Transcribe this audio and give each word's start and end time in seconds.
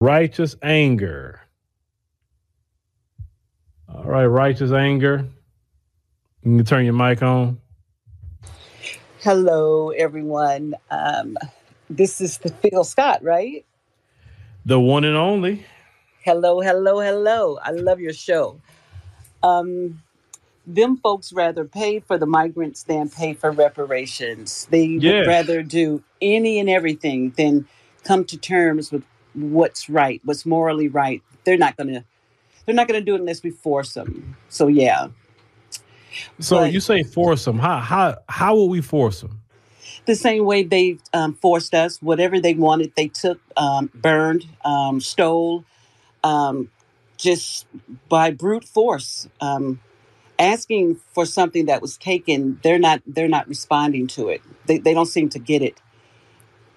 Righteous 0.00 0.56
anger. 0.62 1.40
All 3.92 4.04
right, 4.04 4.26
righteous 4.26 4.72
anger. 4.72 5.26
You 6.44 6.58
can 6.58 6.66
turn 6.66 6.84
your 6.86 6.94
mic 6.94 7.22
on. 7.22 7.60
Hello, 9.22 9.90
everyone. 9.90 10.74
Um, 10.90 11.36
this 11.90 12.20
is 12.20 12.38
the 12.38 12.50
Phil 12.50 12.84
Scott, 12.84 13.22
right? 13.24 13.66
The 14.66 14.80
one 14.80 15.04
and 15.04 15.16
only. 15.16 15.66
Hello, 16.22 16.60
hello, 16.60 17.00
hello. 17.00 17.58
I 17.62 17.72
love 17.72 18.00
your 18.00 18.12
show. 18.14 18.60
Um, 19.42 20.02
them 20.66 20.98
folks 20.98 21.32
rather 21.32 21.64
pay 21.64 22.00
for 22.00 22.18
the 22.18 22.26
migrants 22.26 22.84
than 22.84 23.10
pay 23.10 23.34
for 23.34 23.50
reparations. 23.52 24.68
They 24.70 24.98
Yes. 24.98 25.00
would 25.00 25.26
rather 25.26 25.62
do 25.62 26.02
any 26.22 26.60
and 26.60 26.70
everything 26.70 27.30
than 27.36 27.66
come 28.04 28.24
to 28.26 28.36
terms 28.38 28.92
with 28.92 29.04
what's 29.40 29.88
right, 29.88 30.20
what's 30.24 30.44
morally 30.46 30.88
right. 30.88 31.22
They're 31.44 31.58
not 31.58 31.76
gonna 31.76 32.04
they're 32.66 32.74
not 32.74 32.88
gonna 32.88 33.00
do 33.00 33.14
it 33.14 33.20
unless 33.20 33.42
we 33.42 33.50
force 33.50 33.94
them. 33.94 34.36
So 34.48 34.68
yeah. 34.68 35.08
So 36.40 36.60
But 36.60 36.72
you 36.72 36.80
say 36.80 37.02
force 37.02 37.44
them. 37.44 37.58
How 37.58 37.78
how 37.78 38.16
how 38.28 38.54
will 38.54 38.68
we 38.68 38.80
force 38.80 39.20
them? 39.20 39.40
the 40.08 40.16
same 40.16 40.44
way 40.44 40.62
they 40.62 40.98
um, 41.12 41.34
forced 41.34 41.74
us, 41.74 42.00
whatever 42.00 42.40
they 42.40 42.54
wanted, 42.54 42.92
they 42.96 43.08
took, 43.08 43.38
um, 43.56 43.90
burned, 43.94 44.46
um, 44.64 45.00
stole, 45.00 45.64
um, 46.24 46.70
just 47.18 47.66
by 48.08 48.30
brute 48.30 48.64
force. 48.64 49.28
Um, 49.40 49.80
asking 50.38 50.96
for 51.12 51.26
something 51.26 51.66
that 51.66 51.82
was 51.82 51.98
taken, 51.98 52.58
they're 52.62 52.78
not 52.78 53.02
they're 53.06 53.28
not 53.28 53.48
responding 53.48 54.06
to 54.08 54.28
it. 54.28 54.40
They 54.66 54.78
they 54.78 54.94
don't 54.94 55.06
seem 55.06 55.28
to 55.30 55.38
get 55.38 55.62
it. 55.62 55.78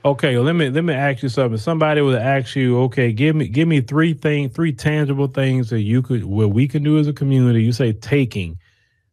Okay, 0.03 0.35
well, 0.35 0.43
let 0.43 0.55
me 0.55 0.69
let 0.69 0.83
me 0.83 0.95
ask 0.95 1.21
you 1.21 1.29
something. 1.29 1.59
Somebody 1.59 2.01
would 2.01 2.17
ask 2.17 2.55
you, 2.55 2.79
okay, 2.83 3.13
give 3.13 3.35
me 3.35 3.47
give 3.47 3.67
me 3.67 3.81
three 3.81 4.13
things, 4.13 4.51
three 4.53 4.73
tangible 4.73 5.27
things 5.27 5.69
that 5.69 5.81
you 5.81 6.01
could 6.01 6.23
what 6.23 6.49
we 6.49 6.67
can 6.67 6.81
do 6.81 6.97
as 6.97 7.07
a 7.07 7.13
community. 7.13 7.63
You 7.63 7.71
say 7.71 7.93
taking. 7.93 8.57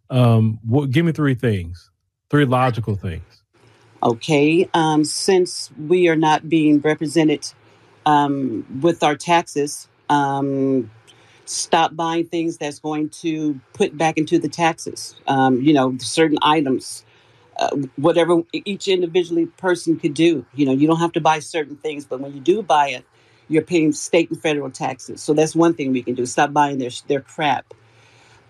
Um, 0.08 0.58
what 0.64 0.90
give 0.90 1.04
me 1.04 1.12
three 1.12 1.34
things, 1.34 1.90
three 2.30 2.46
logical 2.46 2.96
things. 2.96 3.42
Okay, 4.02 4.68
um, 4.72 5.04
since 5.04 5.70
we 5.76 6.08
are 6.08 6.16
not 6.16 6.48
being 6.48 6.80
represented 6.80 7.46
um, 8.06 8.64
with 8.80 9.02
our 9.02 9.16
taxes, 9.16 9.88
um, 10.08 10.90
stop 11.44 11.96
buying 11.96 12.26
things 12.26 12.56
that's 12.56 12.78
going 12.78 13.10
to 13.10 13.60
put 13.74 13.98
back 13.98 14.16
into 14.16 14.38
the 14.38 14.48
taxes. 14.48 15.16
Um, 15.26 15.60
you 15.60 15.74
know, 15.74 15.98
certain 15.98 16.38
items, 16.40 17.04
uh, 17.58 17.76
whatever 17.96 18.42
each 18.52 18.88
individually 18.88 19.46
person 19.46 19.98
could 19.98 20.14
do. 20.14 20.46
You 20.54 20.66
know, 20.66 20.72
you 20.72 20.86
don't 20.86 21.00
have 21.00 21.12
to 21.12 21.20
buy 21.20 21.40
certain 21.40 21.76
things, 21.76 22.04
but 22.04 22.20
when 22.20 22.34
you 22.34 22.40
do 22.40 22.62
buy 22.62 22.90
it, 22.90 23.04
you're 23.48 23.62
paying 23.62 23.92
state 23.92 24.30
and 24.30 24.40
federal 24.40 24.70
taxes. 24.70 25.22
So 25.22 25.34
that's 25.34 25.56
one 25.56 25.74
thing 25.74 25.92
we 25.92 26.02
can 26.02 26.14
do. 26.14 26.26
Stop 26.26 26.52
buying 26.52 26.78
their 26.78 26.90
their 27.08 27.20
crap. 27.20 27.74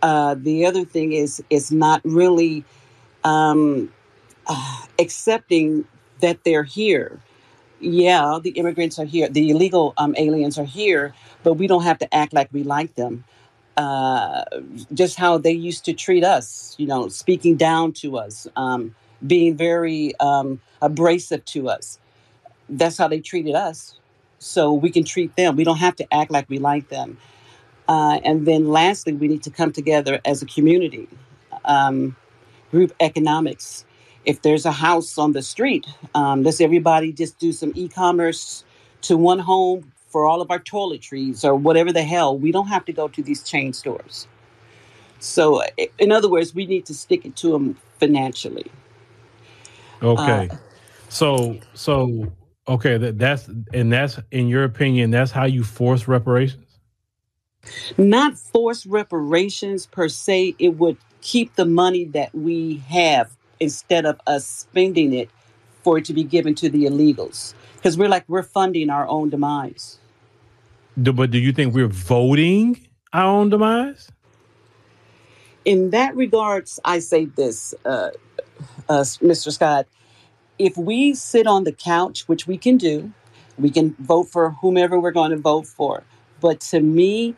Uh, 0.03 0.37
the 0.39 0.67
other 0.67 0.85
thing 0.85 1.13
is 1.13 1.43
is 1.51 1.73
not 1.73 2.01
really. 2.05 2.65
Um, 3.25 3.89
uh, 4.47 4.83
accepting 4.99 5.87
that 6.21 6.45
they're 6.45 6.65
here. 6.65 7.21
Yeah, 7.81 8.39
the 8.43 8.51
immigrants 8.51 8.99
are 8.99 9.05
here, 9.07 9.29
the 9.29 9.51
illegal 9.51 9.95
um, 9.99 10.15
aliens 10.19 10.59
are 10.59 10.65
here, 10.65 11.15
but 11.45 11.55
we 11.55 11.67
don't 11.67 11.85
have 11.85 11.99
to 11.99 12.15
act 12.15 12.33
like 12.33 12.49
we 12.53 12.65
like 12.65 12.95
them. 12.97 13.25
Uh, 13.79 14.45
just 14.95 15.17
how 15.17 15.39
they 15.39 15.53
used 15.53 15.85
to 15.87 15.95
treat 15.95 16.25
us, 16.25 16.75
you 16.79 16.87
know, 16.87 17.09
speaking 17.09 17.57
down 17.57 17.93
to 17.93 18.19
us, 18.19 18.49
um, 18.57 18.95
being 19.27 19.57
very 19.57 20.15
um, 20.21 20.61
abrasive 20.83 21.45
to 21.47 21.71
us. 21.71 22.01
That's 22.69 22.99
how 22.99 23.09
they 23.09 23.21
treated 23.21 23.55
us. 23.55 23.99
So 24.41 24.73
we 24.75 24.91
can 24.91 25.05
treat 25.05 25.37
them. 25.37 25.57
We 25.57 25.65
don't 25.65 25.79
have 25.79 25.97
to 25.97 26.15
act 26.15 26.31
like 26.33 26.51
we 26.51 26.59
like 26.59 26.91
them. 26.91 27.19
Uh, 27.89 28.21
and 28.25 28.47
then 28.47 28.69
lastly, 28.69 29.15
we 29.15 29.29
need 29.29 29.45
to 29.45 29.51
come 29.51 29.73
together 29.73 30.21
as 30.27 30.43
a 30.43 30.47
community. 30.47 31.09
Um, 31.65 32.17
group 32.71 32.93
economics. 33.01 33.85
If 34.25 34.43
there's 34.43 34.67
a 34.67 34.73
house 34.73 35.19
on 35.19 35.33
the 35.33 35.43
street, 35.43 35.87
um, 36.15 36.43
does 36.43 36.61
everybody 36.61 37.13
just 37.13 37.39
do 37.39 37.53
some 37.53 37.73
e-commerce 37.75 38.65
to 39.03 39.17
one 39.17 39.41
home 39.41 39.93
for 40.09 40.27
all 40.27 40.41
of 40.43 40.51
our 40.51 40.61
toiletries 40.61 41.45
or 41.45 41.55
whatever 41.57 41.93
the 41.93 42.03
hell? 42.05 42.39
We 42.39 42.53
don't 42.53 42.69
have 42.69 42.85
to 42.87 42.93
go 42.93 43.09
to 43.09 43.23
these 43.23 43.43
chain 43.45 43.73
stores. 43.73 44.29
So, 45.21 45.63
in 45.99 46.13
other 46.13 46.31
words, 46.31 46.55
we 46.55 46.67
need 46.67 46.87
to 46.87 46.95
stick 46.95 47.25
it 47.27 47.37
to 47.37 47.53
them 47.53 47.79
financially. 48.01 48.71
Uh, 50.17 50.43
Okay, 50.43 50.51
so 51.09 51.61
so 51.75 52.33
okay, 52.69 52.99
that 52.99 53.19
that's 53.19 53.49
and 53.73 53.93
that's 53.93 54.21
in 54.33 54.49
your 54.49 54.65
opinion, 54.65 55.11
that's 55.11 55.33
how 55.33 55.47
you 55.47 55.65
force 55.65 56.09
reparations. 56.09 56.81
not 57.99 58.39
force 58.39 58.87
reparations 58.87 59.87
per 59.87 60.09
se. 60.09 60.57
It 60.59 60.79
would 60.79 60.99
keep 61.23 61.57
the 61.57 61.67
money 61.67 62.05
that 62.07 62.35
we 62.35 62.79
have 62.89 63.31
instead 63.61 64.07
of 64.07 64.21
us 64.27 64.47
spending 64.47 65.13
it 65.15 65.31
for 65.89 65.97
it 65.97 66.05
to 66.05 66.13
be 66.13 66.23
given 66.23 66.55
to 66.55 66.69
the 66.69 66.85
illegals. 66.85 67.55
Because 67.77 67.97
we're 67.97 68.11
like 68.11 68.25
we're 68.29 68.43
funding 68.43 68.91
our 68.91 69.09
own 69.09 69.31
demise. 69.31 69.99
Do, 71.01 71.15
but 71.15 71.31
do 71.31 71.39
you 71.39 71.51
think 71.51 71.73
we're 71.73 71.89
voting 71.89 72.87
our 73.15 73.25
own 73.25 73.49
demise? 73.49 74.13
In 75.65 75.89
that 75.89 76.15
regards, 76.15 76.79
I 76.85 76.99
say 76.99 77.25
this, 77.25 77.73
uh, 77.87 78.11
uh, 78.87 79.01
Mr. 79.31 79.51
Scott. 79.51 79.87
If 80.59 80.77
we 80.77 81.15
sit 81.15 81.47
on 81.47 81.65
the 81.65 81.73
couch, 81.73 82.29
which 82.29 82.47
we 82.47 82.59
can 82.59 82.77
do, 82.77 83.11
we 83.59 83.71
can 83.71 83.95
vote 83.99 84.25
for 84.25 84.51
whomever 84.61 85.01
we're 85.01 85.19
going 85.21 85.31
to 85.31 85.39
vote 85.39 85.67
for. 85.67 86.03
But 86.43 86.61
to 86.73 86.81
me, 86.81 87.35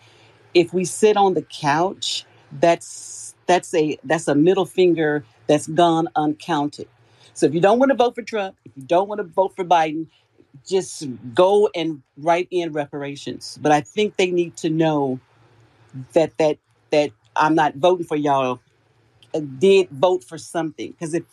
if 0.54 0.74
we 0.74 0.84
sit 0.84 1.16
on 1.16 1.34
the 1.34 1.42
couch, 1.42 2.24
that's 2.50 3.36
that's 3.46 3.72
a 3.74 3.96
that's 4.02 4.26
a 4.26 4.34
middle 4.34 4.66
finger 4.66 5.24
that's 5.46 5.68
gone 5.68 6.08
uncounted. 6.16 6.88
So 7.34 7.46
if 7.46 7.54
you 7.54 7.60
don't 7.60 7.78
want 7.78 7.90
to 7.90 7.96
vote 7.96 8.14
for 8.14 8.22
Trump, 8.22 8.56
if 8.64 8.72
you 8.76 8.84
don't 8.84 9.08
want 9.08 9.20
to 9.20 9.24
vote 9.24 9.56
for 9.56 9.64
Biden, 9.64 10.06
just 10.66 11.08
go 11.34 11.70
and 11.74 12.02
write 12.18 12.48
in 12.50 12.72
reparations. 12.72 13.58
But 13.62 13.72
I 13.72 13.82
think 13.82 14.16
they 14.16 14.30
need 14.30 14.56
to 14.58 14.70
know 14.70 15.20
that 16.14 16.36
that 16.38 16.58
that 16.90 17.12
I'm 17.36 17.54
not 17.54 17.76
voting 17.76 18.06
for 18.06 18.16
y'all. 18.16 18.60
uh, 19.34 19.40
Did 19.58 19.90
vote 19.90 20.24
for 20.24 20.38
something 20.38 20.92
because 20.92 21.14
if 21.14 21.24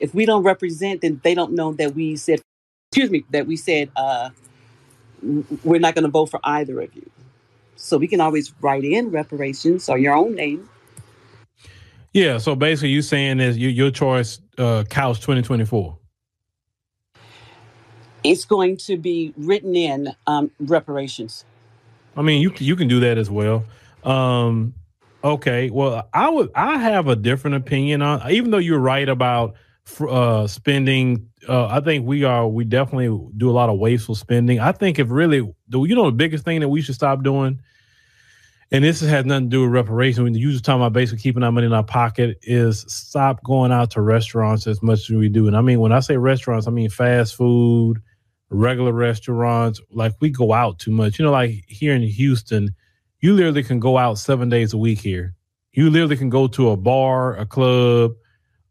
if 0.00 0.14
we 0.14 0.26
don't 0.26 0.44
represent, 0.44 1.00
then 1.02 1.20
they 1.24 1.34
don't 1.34 1.52
know 1.52 1.72
that 1.74 1.94
we 1.94 2.16
said, 2.16 2.40
excuse 2.92 3.10
me, 3.10 3.24
that 3.30 3.46
we 3.46 3.56
said 3.56 3.90
uh, 3.96 4.30
we're 5.64 5.80
not 5.80 5.94
going 5.94 6.04
to 6.04 6.10
vote 6.10 6.26
for 6.30 6.40
either 6.44 6.80
of 6.80 6.94
you. 6.94 7.10
So 7.76 7.98
we 7.98 8.08
can 8.08 8.20
always 8.20 8.54
write 8.60 8.84
in 8.84 9.10
reparations 9.10 9.88
or 9.88 9.98
your 9.98 10.16
own 10.16 10.34
name. 10.34 10.68
Yeah. 12.16 12.38
So 12.38 12.56
basically, 12.56 12.88
you 12.88 13.02
saying 13.02 13.40
is 13.40 13.58
you, 13.58 13.68
your 13.68 13.90
choice, 13.90 14.40
uh, 14.56 14.84
couch 14.88 15.20
twenty 15.20 15.42
twenty 15.42 15.66
four. 15.66 15.98
It's 18.24 18.46
going 18.46 18.78
to 18.78 18.96
be 18.96 19.34
written 19.36 19.76
in 19.76 20.14
um, 20.26 20.50
reparations. 20.58 21.44
I 22.16 22.22
mean, 22.22 22.40
you 22.40 22.52
you 22.56 22.74
can 22.74 22.88
do 22.88 23.00
that 23.00 23.18
as 23.18 23.28
well. 23.28 23.64
Um, 24.02 24.72
okay. 25.22 25.68
Well, 25.68 26.08
I 26.14 26.30
would 26.30 26.50
I 26.54 26.78
have 26.78 27.06
a 27.08 27.16
different 27.16 27.56
opinion 27.56 28.00
on. 28.00 28.30
Even 28.30 28.50
though 28.50 28.56
you're 28.56 28.78
right 28.78 29.06
about 29.06 29.56
uh, 30.00 30.46
spending, 30.46 31.28
uh, 31.46 31.66
I 31.66 31.80
think 31.80 32.06
we 32.06 32.24
are. 32.24 32.48
We 32.48 32.64
definitely 32.64 33.30
do 33.36 33.50
a 33.50 33.52
lot 33.52 33.68
of 33.68 33.78
wasteful 33.78 34.14
spending. 34.14 34.58
I 34.58 34.72
think 34.72 34.98
if 34.98 35.10
really, 35.10 35.52
the 35.68 35.82
you 35.82 35.94
know, 35.94 36.06
the 36.06 36.12
biggest 36.12 36.46
thing 36.46 36.60
that 36.60 36.70
we 36.70 36.80
should 36.80 36.94
stop 36.94 37.22
doing, 37.22 37.60
and 38.72 38.84
this 38.84 39.00
has 39.00 39.24
nothing 39.24 39.44
to 39.44 39.50
do 39.50 39.62
with 39.62 39.70
reparation. 39.70 40.24
When 40.24 40.34
you 40.34 40.50
just 40.50 40.64
talking 40.64 40.80
about 40.80 40.92
basically 40.92 41.22
keeping 41.22 41.42
our 41.42 41.52
money 41.52 41.66
in 41.66 41.72
our 41.72 41.84
pocket, 41.84 42.38
is 42.42 42.84
stop 42.88 43.42
going 43.44 43.72
out 43.72 43.90
to 43.92 44.00
restaurants 44.00 44.66
as 44.66 44.82
much 44.82 45.08
as 45.08 45.10
we 45.10 45.28
do. 45.28 45.46
And 45.46 45.56
I 45.56 45.60
mean, 45.60 45.80
when 45.80 45.92
I 45.92 46.00
say 46.00 46.16
restaurants, 46.16 46.66
I 46.66 46.70
mean 46.70 46.90
fast 46.90 47.36
food, 47.36 48.02
regular 48.50 48.92
restaurants. 48.92 49.80
Like 49.92 50.14
we 50.20 50.30
go 50.30 50.52
out 50.52 50.78
too 50.78 50.90
much. 50.90 51.18
You 51.18 51.24
know, 51.24 51.30
like 51.32 51.64
here 51.68 51.94
in 51.94 52.02
Houston, 52.02 52.74
you 53.20 53.34
literally 53.34 53.62
can 53.62 53.78
go 53.80 53.98
out 53.98 54.18
seven 54.18 54.48
days 54.48 54.72
a 54.72 54.78
week 54.78 55.00
here. 55.00 55.34
You 55.72 55.90
literally 55.90 56.16
can 56.16 56.30
go 56.30 56.46
to 56.48 56.70
a 56.70 56.76
bar, 56.76 57.36
a 57.36 57.46
club, 57.46 58.12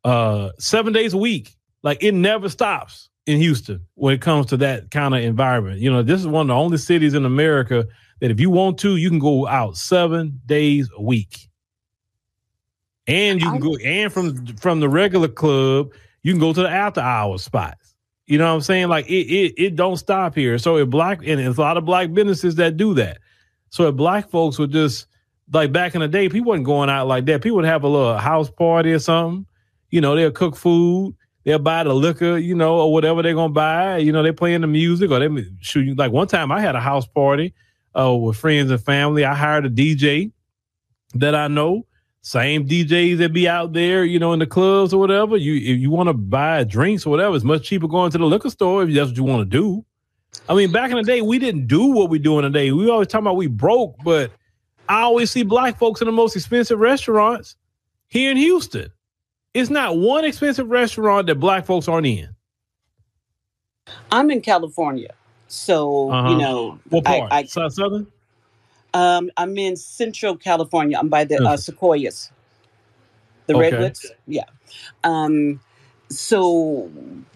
uh, 0.04 0.50
seven 0.60 0.92
days 0.94 1.14
a 1.14 1.18
week. 1.18 1.56
Like 1.84 2.04
it 2.04 2.14
never 2.14 2.50
stops. 2.50 3.10
in 3.28 3.40
Houston 3.40 3.86
when 3.96 4.14
it 4.14 4.22
comes 4.22 4.48
to 4.48 4.58
that 4.58 4.92
kind 4.92 5.16
of 5.16 5.24
environment. 5.24 5.80
You 5.80 5.92
know, 5.92 6.04
this 6.04 6.20
is 6.20 6.28
one 6.28 6.42
of 6.42 6.48
the 6.48 6.54
only 6.54 6.78
cities 6.78 7.14
in 7.14 7.26
America 7.26 7.86
that 8.20 8.32
if 8.32 8.40
you 8.40 8.50
want 8.50 8.78
to, 8.80 8.96
you 8.96 9.10
can 9.10 9.20
go 9.20 9.48
out 9.48 9.78
seven 9.78 10.42
days 10.46 10.90
a 10.96 11.02
week. 11.02 11.50
And 13.08 13.40
you 13.40 13.50
can 13.50 13.60
go 13.60 13.76
and 13.78 14.12
from 14.12 14.48
from 14.58 14.80
the 14.80 14.90
regular 14.90 15.28
club, 15.28 15.92
you 16.24 16.34
can 16.34 16.40
go 16.40 16.54
to 16.54 16.62
the 16.62 16.70
after 16.70 17.02
hours 17.02 17.44
spots. 17.44 17.94
You 18.26 18.40
know 18.40 18.48
what 18.48 18.56
I'm 18.56 18.62
saying? 18.62 18.88
Like 18.88 19.06
it 19.08 19.28
it, 19.28 19.54
it 19.58 19.76
don't 19.76 19.98
stop 19.98 20.34
here. 20.34 20.58
So 20.58 20.78
if 20.78 20.90
black 20.90 21.20
and 21.20 21.40
it's 21.40 21.58
a 21.60 21.62
lot 21.62 21.78
of 21.78 21.86
black 21.86 22.14
businesses 22.14 22.56
that 22.56 22.78
do 22.78 22.96
that. 22.96 23.20
So 23.70 23.88
if 23.88 23.96
black 23.96 24.30
folks 24.30 24.58
would 24.58 24.72
just 24.72 25.06
like 25.54 25.72
back 25.72 25.94
in 25.94 26.02
the 26.02 26.08
day, 26.08 26.30
people 26.30 26.50
wasn't 26.50 26.66
going 26.66 26.90
out 26.90 27.08
like 27.08 27.26
that. 27.26 27.44
People 27.44 27.58
would 27.58 27.66
have 27.66 27.84
a 27.84 27.88
little 27.88 28.18
house 28.18 28.50
party 28.50 28.92
or 28.92 29.00
something. 29.00 29.46
You 29.92 30.02
know, 30.02 30.16
they'll 30.16 30.32
cook 30.32 30.56
food, 30.56 31.16
they'll 31.44 31.60
buy 31.60 31.84
the 31.84 31.94
liquor, 31.94 32.38
you 32.38 32.56
know, 32.56 32.80
or 32.80 32.92
whatever 32.92 33.22
they're 33.22 33.36
gonna 33.36 33.54
buy. 33.54 33.98
You 33.98 34.12
know, 34.12 34.24
they 34.24 34.32
playing 34.32 34.62
the 34.62 34.68
music 34.68 35.12
or 35.12 35.20
they 35.20 35.46
shooting. 35.60 35.96
Like 35.96 36.12
one 36.12 36.28
time, 36.28 36.52
I 36.52 36.60
had 36.60 36.76
a 36.76 36.82
house 36.82 37.06
party 37.06 37.54
uh, 37.98 38.16
with 38.16 38.38
friends 38.38 38.72
and 38.72 38.82
family. 38.82 39.26
I 39.26 39.34
hired 39.34 39.66
a 39.66 39.70
DJ 39.70 40.32
that 41.16 41.36
I 41.36 41.48
know 41.48 41.86
same 42.26 42.68
DJs 42.68 43.20
that 43.20 43.34
be 43.34 43.48
out 43.48 43.74
there, 43.74 44.04
you 44.04 44.18
know, 44.18 44.34
in 44.34 44.40
the 44.40 44.48
clubs 44.48 44.96
or 44.96 45.00
whatever. 45.00 45.38
You 45.38 45.58
if 45.58 45.80
you 45.80 45.92
want 45.92 46.10
to 46.10 46.14
buy 46.14 46.64
drinks 46.64 47.06
or 47.06 47.12
whatever, 47.12 47.36
it's 47.36 47.46
much 47.46 47.68
cheaper 47.68 47.88
going 47.88 48.10
to 48.12 48.18
the 48.18 48.26
liquor 48.26 48.50
store 48.50 48.82
if 48.82 48.92
that's 48.96 49.10
what 49.10 49.18
you 49.18 49.24
want 49.24 49.42
to 49.42 49.58
do. 49.58 49.86
I 50.50 50.56
mean, 50.56 50.72
back 50.72 50.90
in 50.90 50.98
the 50.98 51.04
day, 51.04 51.22
we 51.22 51.38
didn't 51.38 51.68
do 51.68 51.86
what 51.86 52.10
we 52.10 52.18
do 52.18 52.40
in 52.40 52.44
today. 52.44 52.72
We 52.72 52.90
always 52.90 53.10
talking 53.10 53.28
about 53.28 53.36
we 53.36 53.46
broke, 53.46 53.96
but 54.04 54.32
I 54.90 55.02
always 55.02 55.30
see 55.30 55.44
black 55.44 55.78
folks 55.78 56.02
in 56.02 56.08
the 56.08 56.12
most 56.12 56.36
expensive 56.36 56.80
restaurants 56.80 57.56
here 58.08 58.32
in 58.32 58.38
Houston. 58.38 58.92
It's 59.54 59.70
not 59.70 59.98
one 59.98 60.26
expensive 60.26 60.68
restaurant 60.68 61.28
that 61.28 61.36
black 61.36 61.68
folks 61.68 61.88
aren't 61.88 62.08
in. 62.08 62.36
I'm 64.12 64.32
in 64.32 64.42
California, 64.42 65.14
so 65.56 66.12
uh-huh. 66.12 66.30
you 66.30 66.38
know, 66.38 66.80
what 66.90 67.06
part? 67.06 67.32
I, 67.32 67.40
I, 67.40 67.44
Southern. 67.46 68.08
Um, 68.94 69.32
I'm 69.38 69.58
in 69.58 69.76
Central 69.76 70.36
California. 70.36 70.98
I'm 71.00 71.10
by 71.10 71.24
the 71.24 71.38
uh, 71.44 71.58
sequoias, 71.58 72.32
the 73.48 73.56
okay. 73.56 73.72
redwoods. 73.72 74.06
Yeah. 74.28 74.44
Um, 75.04 75.60
so 76.10 76.92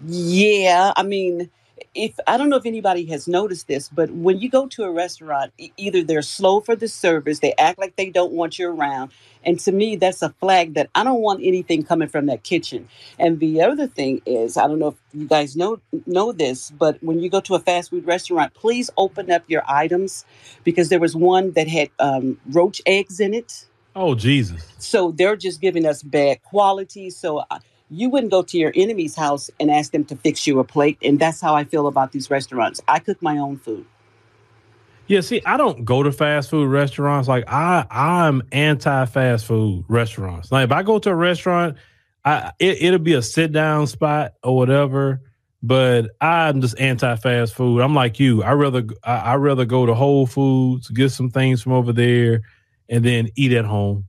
yeah, 0.06 0.92
I 0.96 1.04
mean, 1.04 1.50
if 1.96 2.20
I 2.28 2.38
don't 2.38 2.50
know 2.50 2.58
if 2.58 2.66
anybody 2.66 3.06
has 3.06 3.28
noticed 3.28 3.68
this, 3.68 3.90
but 3.90 4.12
when 4.12 4.40
you 4.40 4.50
go 4.50 4.68
to 4.68 4.84
a 4.84 4.92
restaurant, 4.92 5.52
either 5.78 6.04
they're 6.04 6.22
slow 6.22 6.60
for 6.62 6.76
the 6.76 6.88
service, 6.88 7.40
they 7.40 7.54
act 7.58 7.80
like 7.80 7.96
they 7.96 8.10
don't 8.10 8.34
want 8.34 8.60
you 8.60 8.70
around, 8.70 9.12
and 9.44 9.60
to 9.62 9.72
me, 9.72 9.96
that's 9.96 10.22
a 10.22 10.30
flag 10.30 10.76
that 10.76 10.90
I 10.94 11.04
don't 11.04 11.22
want 11.22 11.42
anything 11.44 11.84
coming 11.84 12.08
from 12.08 12.28
that 12.28 12.44
kitchen. 12.44 12.88
And 13.18 13.40
the 13.40 13.62
other 13.62 13.88
thing 13.88 14.22
is, 14.26 14.58
I 14.58 14.68
don't 14.68 14.80
know 14.80 14.90
if 14.90 14.96
you 15.14 15.28
guys 15.28 15.56
know 15.56 15.80
know 16.06 16.32
this, 16.32 16.72
but 16.72 17.02
when 17.04 17.20
you 17.20 17.30
go 17.30 17.42
to 17.42 17.56
a 17.56 17.60
fast 17.60 17.90
food 17.90 18.06
restaurant, 18.06 18.54
please 18.54 18.90
open 18.98 19.32
up 19.32 19.44
your 19.48 19.64
items 19.68 20.26
because 20.64 20.90
there 20.90 21.00
was 21.00 21.16
one 21.16 21.52
that 21.54 21.68
had 21.68 21.90
um, 22.00 22.40
roach 22.50 22.82
eggs 22.86 23.20
in 23.20 23.34
it. 23.34 23.66
Oh 23.96 24.14
Jesus! 24.14 24.64
So 24.78 25.12
they're 25.12 25.36
just 25.36 25.60
giving 25.60 25.86
us 25.86 26.04
bad 26.04 26.44
quality. 26.44 27.10
So. 27.10 27.40
Uh, 27.50 27.60
you 27.90 28.10
wouldn't 28.10 28.32
go 28.32 28.44
to 28.44 28.58
your 28.58 28.72
enemy's 28.76 29.16
house 29.16 29.50
and 29.60 29.72
ask 29.72 29.92
them 29.92 30.06
to 30.06 30.16
fix 30.16 30.46
you 30.46 30.60
a 30.60 30.64
plate. 30.64 30.98
And 31.02 31.20
that's 31.20 31.42
how 31.42 31.56
I 31.56 31.64
feel 31.64 31.88
about 31.88 32.12
these 32.12 32.30
restaurants. 32.30 32.82
I 32.88 33.00
cook 33.00 33.22
my 33.22 33.38
own 33.38 33.58
food. 33.58 33.86
Yeah, 35.08 35.22
see, 35.22 35.42
I 35.44 35.58
don't 35.58 35.86
go 35.86 36.04
to 36.04 36.12
fast 36.12 36.52
food 36.52 36.68
restaurants. 36.68 37.28
Like 37.28 37.46
I, 37.48 37.86
I'm 37.90 38.44
anti 38.52 39.06
fast 39.08 39.46
food 39.46 39.84
restaurants. 39.88 40.52
Like 40.52 40.66
if 40.66 40.72
I 40.72 40.84
go 40.84 41.00
to 41.00 41.10
a 41.10 41.16
restaurant, 41.16 41.78
I 42.24 42.52
it, 42.60 42.92
will 42.92 43.00
be 43.00 43.14
a 43.14 43.22
sit 43.24 43.52
down 43.52 43.88
spot 43.88 44.34
or 44.44 44.56
whatever. 44.56 45.22
But 45.64 46.12
I'm 46.22 46.62
just 46.62 46.80
anti 46.80 47.16
fast 47.16 47.56
food. 47.56 47.82
I'm 47.82 47.96
like 47.96 48.20
you. 48.20 48.44
I 48.44 48.52
rather 48.52 48.84
I, 49.04 49.16
I 49.16 49.36
rather 49.38 49.66
go 49.66 49.88
to 49.88 49.96
Whole 49.96 50.28
Foods, 50.28 50.90
get 50.90 51.10
some 51.10 51.32
things 51.32 51.64
from 51.64 51.72
over 51.72 51.92
there, 51.92 52.44
and 52.88 53.04
then 53.04 53.30
eat 53.36 53.52
at 53.54 53.66
home. 53.66 54.09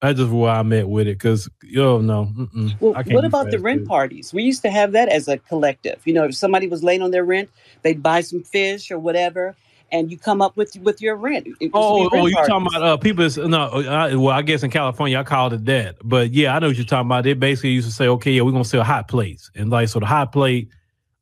That's 0.00 0.18
just 0.18 0.30
where 0.30 0.50
I'm 0.50 0.72
at 0.72 0.88
with 0.88 1.08
it 1.08 1.18
because 1.18 1.48
yo 1.62 2.00
no. 2.00 2.30
Well, 2.78 2.92
what 3.06 3.24
about 3.24 3.50
the 3.50 3.58
rent 3.58 3.80
food. 3.80 3.88
parties? 3.88 4.32
We 4.32 4.44
used 4.44 4.62
to 4.62 4.70
have 4.70 4.92
that 4.92 5.08
as 5.08 5.26
a 5.26 5.38
collective. 5.38 6.00
You 6.04 6.14
know, 6.14 6.24
if 6.24 6.36
somebody 6.36 6.68
was 6.68 6.84
late 6.84 7.02
on 7.02 7.10
their 7.10 7.24
rent, 7.24 7.50
they'd 7.82 8.00
buy 8.00 8.20
some 8.20 8.44
fish 8.44 8.92
or 8.92 9.00
whatever, 9.00 9.56
and 9.90 10.08
you 10.08 10.16
come 10.16 10.40
up 10.40 10.56
with 10.56 10.76
with 10.82 11.02
your 11.02 11.16
rent. 11.16 11.48
Oh, 11.74 12.08
oh, 12.12 12.26
you 12.26 12.34
talking 12.34 12.68
about 12.68 12.82
uh, 12.82 12.96
people? 12.96 13.28
No, 13.48 13.62
uh, 13.62 14.10
well, 14.14 14.28
I 14.28 14.42
guess 14.42 14.62
in 14.62 14.70
California 14.70 15.18
I 15.18 15.24
called 15.24 15.52
it 15.54 15.64
that, 15.64 15.96
but 16.04 16.30
yeah, 16.30 16.54
I 16.54 16.60
know 16.60 16.68
what 16.68 16.76
you're 16.76 16.84
talking 16.84 17.08
about. 17.08 17.24
They 17.24 17.32
basically 17.32 17.70
used 17.70 17.88
to 17.88 17.94
say, 17.94 18.06
okay, 18.06 18.30
yeah, 18.30 18.42
we're 18.42 18.52
gonna 18.52 18.64
sell 18.64 18.84
hot 18.84 19.08
plates, 19.08 19.50
and 19.56 19.68
like 19.68 19.88
so 19.88 19.98
the 19.98 20.06
hot 20.06 20.30
plate, 20.30 20.68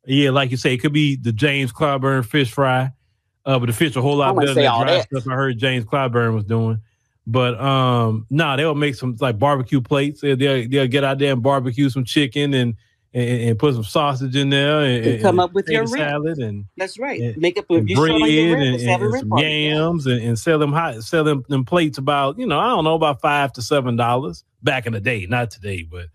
yeah, 0.05 0.29
like 0.29 0.51
you 0.51 0.57
say, 0.57 0.75
it 0.75 0.77
could 0.77 0.93
be 0.93 1.15
the 1.15 1.33
James 1.33 1.73
Clyburn 1.73 2.23
fish 2.23 2.51
fry, 2.51 2.91
uh, 3.43 3.57
but 3.57 3.65
the 3.65 3.73
fish 3.73 3.95
a 3.95 4.01
whole 4.03 4.17
lot 4.17 4.35
better 4.35 4.53
than 4.53 4.65
the 4.65 4.83
dry 4.83 5.01
stuff 5.01 5.27
I 5.27 5.33
heard 5.33 5.57
James 5.57 5.83
Clyburn 5.83 6.35
was 6.35 6.43
doing. 6.43 6.79
But 7.29 7.59
um, 7.59 8.25
no, 8.29 8.45
nah, 8.45 8.55
they'll 8.55 8.73
make 8.73 8.95
some 8.95 9.17
like 9.19 9.37
barbecue 9.37 9.81
plates. 9.81 10.21
They'll, 10.21 10.37
they'll 10.37 10.87
get 10.87 11.03
out 11.03 11.19
there 11.19 11.33
and 11.33 11.43
barbecue 11.43 11.89
some 11.89 12.05
chicken 12.05 12.53
and 12.53 12.75
and, 13.13 13.41
and, 13.41 13.59
put 13.59 13.73
some 13.73 13.83
sausage 13.83 14.35
in 14.35 14.49
there 14.49 14.81
and, 14.81 15.05
and 15.05 15.21
come 15.21 15.39
up 15.39 15.53
with 15.53 15.67
your 15.69 15.87
salad 15.87 16.37
and 16.39 16.65
that's 16.75 16.99
right. 16.99 17.19
And, 17.19 17.37
Make 17.37 17.57
up 17.57 17.65
a 17.69 17.79
bread 17.81 18.11
and, 18.21 19.19
some 19.19 19.37
yams 19.37 20.05
and, 20.05 20.21
and 20.21 20.37
sell 20.37 20.59
them 20.59 20.71
hot 20.71 21.03
sell 21.03 21.23
them, 21.23 21.43
them 21.49 21.65
plates 21.65 21.97
about 21.97 22.37
you 22.37 22.45
know 22.45 22.59
I 22.59 22.67
don't 22.67 22.83
know 22.83 22.95
about 22.95 23.21
five 23.21 23.51
to 23.53 23.61
seven 23.61 23.95
dollars 23.95 24.43
back 24.63 24.85
in 24.85 24.93
the 24.93 24.99
day, 24.99 25.25
not 25.25 25.51
today, 25.51 25.83
but 25.83 26.07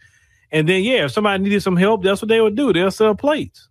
and 0.50 0.68
then 0.68 0.82
yeah, 0.82 1.04
if 1.04 1.12
somebody 1.12 1.42
needed 1.42 1.62
some 1.62 1.76
help, 1.76 2.02
that's 2.02 2.22
what 2.22 2.28
they 2.28 2.40
would 2.40 2.56
do. 2.56 2.72
They'll 2.72 2.90
sell 2.90 3.14
plates. 3.14 3.68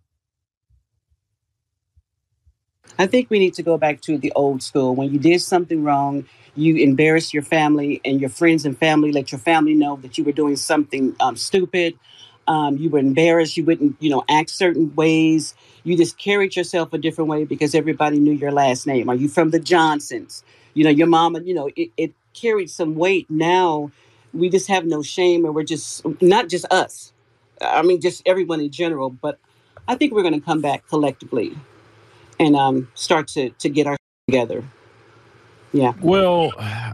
I 2.98 3.06
think 3.06 3.30
we 3.30 3.38
need 3.38 3.54
to 3.54 3.62
go 3.62 3.78
back 3.78 4.00
to 4.02 4.18
the 4.18 4.32
old 4.36 4.62
school. 4.62 4.94
When 4.94 5.12
you 5.12 5.18
did 5.18 5.40
something 5.40 5.82
wrong, 5.82 6.26
you 6.54 6.76
embarrassed 6.76 7.32
your 7.32 7.42
family 7.42 8.00
and 8.04 8.20
your 8.20 8.30
friends 8.30 8.66
and 8.66 8.76
family, 8.76 9.12
let 9.12 9.32
your 9.32 9.38
family 9.38 9.74
know 9.74 9.96
that 10.02 10.18
you 10.18 10.24
were 10.24 10.32
doing 10.32 10.56
something 10.56 11.16
um, 11.20 11.36
stupid 11.36 11.98
um, 12.48 12.76
you 12.76 12.90
were 12.90 12.98
embarrassed. 12.98 13.56
You 13.56 13.64
wouldn't, 13.64 13.96
you 14.00 14.10
know, 14.10 14.24
act 14.28 14.50
certain 14.50 14.94
ways. 14.94 15.54
You 15.84 15.96
just 15.96 16.18
carried 16.18 16.56
yourself 16.56 16.92
a 16.92 16.98
different 16.98 17.30
way 17.30 17.44
because 17.44 17.74
everybody 17.74 18.18
knew 18.18 18.32
your 18.32 18.52
last 18.52 18.86
name. 18.86 19.08
Are 19.08 19.14
you 19.14 19.28
from 19.28 19.50
the 19.50 19.60
Johnsons? 19.60 20.42
You 20.74 20.84
know, 20.84 20.90
your 20.90 21.06
mama, 21.06 21.40
you 21.40 21.54
know, 21.54 21.70
it, 21.76 21.90
it 21.96 22.12
carried 22.34 22.70
some 22.70 22.94
weight. 22.94 23.30
Now 23.30 23.90
we 24.32 24.48
just 24.48 24.68
have 24.68 24.86
no 24.86 25.02
shame 25.02 25.44
and 25.44 25.54
we're 25.54 25.64
just, 25.64 26.04
not 26.20 26.48
just 26.48 26.64
us. 26.72 27.12
I 27.60 27.82
mean, 27.82 28.00
just 28.00 28.22
everyone 28.26 28.60
in 28.60 28.70
general. 28.70 29.10
But 29.10 29.38
I 29.86 29.94
think 29.94 30.12
we're 30.12 30.22
going 30.22 30.38
to 30.38 30.44
come 30.44 30.60
back 30.60 30.86
collectively 30.88 31.56
and 32.42 32.56
um, 32.56 32.88
start 32.94 33.28
to, 33.28 33.50
to 33.50 33.68
get 33.68 33.86
our 33.86 33.96
together. 34.28 34.64
Yeah. 35.72 35.92
Well, 36.02 36.52
I, 36.58 36.92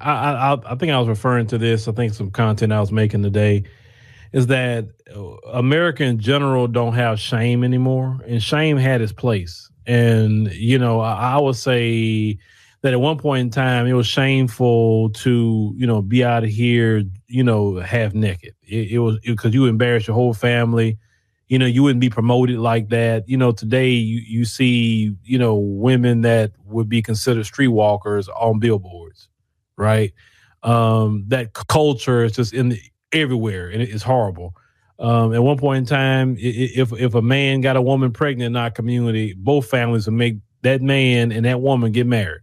I 0.55 0.73
I 0.73 0.75
think 0.77 0.93
I 0.93 0.99
was 0.99 1.09
referring 1.09 1.49
to 1.49 1.59
this. 1.59 1.89
I 1.89 1.93
think 1.93 2.15
some 2.15 2.31
content 2.31 2.73
I 2.73 2.81
was 2.81 2.93
making 2.93 3.23
today 3.23 3.65
is 4.33 4.47
that 4.49 4.87
America 5.53 6.05
in 6.05 6.19
general 6.19 6.69
don't 6.69 6.95
have 6.95 7.19
shame 7.19 7.65
anymore, 7.65 8.21
and 8.27 8.43
shame 8.43 8.77
had 8.77 9.01
its 9.01 9.13
place. 9.13 9.69
And 9.87 10.53
you 10.53 10.79
know, 10.79 11.01
I, 11.01 11.35
I 11.35 11.41
would 11.41 11.57
say 11.57 12.39
that 12.83 12.93
at 12.93 13.01
one 13.01 13.19
point 13.19 13.41
in 13.41 13.51
time, 13.51 13.87
it 13.87 13.95
was 13.95 14.07
shameful 14.07 15.11
to 15.11 15.73
you 15.77 15.87
know 15.87 16.01
be 16.01 16.23
out 16.23 16.45
of 16.45 16.51
here, 16.51 17.03
you 17.27 17.43
know, 17.43 17.81
half 17.81 18.15
naked. 18.15 18.55
It, 18.63 18.93
it 18.93 18.99
was 19.01 19.19
because 19.25 19.55
you 19.55 19.67
embarrass 19.67 20.07
your 20.07 20.15
whole 20.15 20.35
family. 20.35 20.99
You 21.49 21.59
know, 21.59 21.67
you 21.67 21.83
wouldn't 21.83 22.01
be 22.01 22.11
promoted 22.11 22.59
like 22.59 22.91
that. 22.91 23.29
You 23.29 23.37
know, 23.39 23.53
today 23.53 23.91
you, 23.91 24.21
you 24.27 24.45
see, 24.45 25.17
you 25.25 25.39
know, 25.39 25.57
women 25.57 26.21
that 26.23 26.53
would 26.67 26.89
be 26.89 27.01
considered 27.01 27.47
streetwalkers 27.47 28.29
on 28.29 28.59
billboards, 28.59 29.29
right? 29.77 30.13
Um, 30.63 31.25
that 31.29 31.55
culture 31.55 32.25
is 32.25 32.33
just 32.33 32.53
in 32.53 32.71
the, 32.71 32.81
everywhere, 33.13 33.69
and 33.69 33.81
it's 33.81 34.03
horrible. 34.03 34.55
Um, 34.99 35.33
at 35.33 35.43
one 35.43 35.59
point 35.59 35.79
in 35.79 35.87
time, 35.87 36.37
if 36.39 36.93
if 36.93 37.15
a 37.15 37.23
man 37.23 37.61
got 37.61 37.77
a 37.77 37.83
woman 37.83 38.13
pregnant 38.13 38.49
in 38.49 38.57
our 38.57 38.71
community, 38.71 39.33
both 39.33 39.71
families 39.71 40.07
would 40.07 40.15
make 40.15 40.39
that 40.63 40.83
man 40.83 41.31
and 41.31 41.45
that 41.45 41.61
woman 41.61 41.93
get 41.93 42.07
married. 42.07 42.43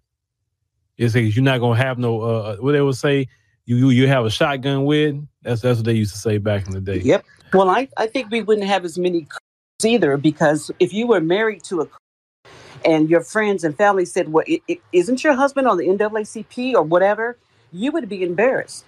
It's 0.98 1.14
like 1.14 1.36
you're 1.36 1.44
not 1.44 1.60
gonna 1.60 1.78
have 1.78 1.98
no 1.98 2.22
uh, 2.22 2.26
uh, 2.26 2.56
what 2.58 2.72
they 2.72 2.82
would 2.82 2.96
say. 2.96 3.28
You, 3.66 3.76
you 3.76 3.90
you 3.90 4.08
have 4.08 4.26
a 4.26 4.30
shotgun 4.30 4.86
with. 4.86 5.16
That's 5.46 5.62
that's 5.62 5.78
what 5.78 5.86
they 5.86 5.94
used 5.94 6.12
to 6.14 6.20
say 6.20 6.38
back 6.40 6.68
in 6.68 6.74
the 6.74 6.82
day. 6.82 7.00
Yep. 7.00 7.26
Well, 7.54 7.70
I 7.70 7.88
I 7.98 8.08
think 8.08 8.32
we 8.32 8.42
wouldn't 8.42 8.68
have 8.68 8.84
as 8.84 8.98
many 8.98 9.28
either 9.84 10.18
because 10.18 10.72
if 10.80 10.92
you 10.92 11.08
were 11.08 11.22
married 11.22 11.64
to 11.66 11.82
a 11.82 11.88
and 12.84 13.10
your 13.10 13.22
friends 13.22 13.64
and 13.64 13.78
family 13.78 14.06
said, 14.06 14.32
"Well, 14.32 14.44
is 14.92 15.10
not 15.10 15.24
your 15.24 15.34
husband 15.34 15.68
on 15.68 15.78
the 15.78 15.88
NAACP 15.88 16.74
or 16.74 16.84
whatever?" 16.84 17.38
You 17.72 17.92
would 17.92 18.10
be 18.10 18.24
embarrassed 18.24 18.86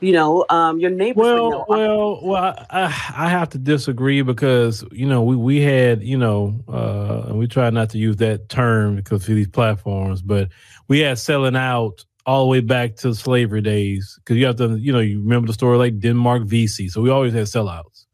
you 0.00 0.12
know 0.12 0.44
um, 0.50 0.78
your 0.78 0.90
neighbors 0.90 1.22
well 1.22 1.50
know. 1.50 1.64
well 1.68 2.20
well 2.22 2.66
I, 2.70 2.84
I 2.84 3.28
have 3.28 3.50
to 3.50 3.58
disagree 3.58 4.22
because 4.22 4.84
you 4.92 5.06
know 5.06 5.22
we 5.22 5.36
we 5.36 5.60
had 5.60 6.02
you 6.02 6.18
know 6.18 6.60
uh, 6.68 7.28
and 7.28 7.38
we 7.38 7.46
try 7.46 7.70
not 7.70 7.90
to 7.90 7.98
use 7.98 8.16
that 8.16 8.48
term 8.48 8.96
because 8.96 9.28
of 9.28 9.34
these 9.34 9.48
platforms 9.48 10.22
but 10.22 10.48
we 10.88 11.00
had 11.00 11.18
selling 11.18 11.56
out 11.56 12.04
all 12.26 12.44
the 12.44 12.50
way 12.50 12.60
back 12.60 12.96
to 12.96 13.14
slavery 13.14 13.62
days 13.62 14.18
because 14.18 14.36
you 14.36 14.46
have 14.46 14.56
to 14.56 14.76
you 14.76 14.92
know 14.92 15.00
you 15.00 15.20
remember 15.22 15.46
the 15.46 15.54
story 15.54 15.78
like 15.78 16.00
Denmark 16.00 16.44
Vesey. 16.44 16.88
so 16.88 17.00
we 17.02 17.10
always 17.10 17.32
had 17.34 17.44
sellouts 17.46 18.04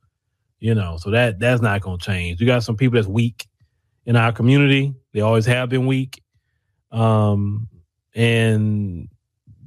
You 0.60 0.74
know, 0.76 0.96
so 0.98 1.10
that 1.10 1.40
that's 1.40 1.62
not 1.62 1.80
going 1.82 1.98
to 1.98 2.04
change. 2.04 2.40
We 2.40 2.46
got 2.46 2.62
some 2.62 2.76
people 2.76 2.96
that's 2.96 3.08
weak 3.08 3.48
in 4.06 4.16
our 4.16 4.32
community. 4.32 4.94
They 5.12 5.20
always 5.20 5.46
have 5.46 5.68
been 5.70 5.86
weak, 5.86 6.22
um, 6.92 7.68
and 8.14 9.08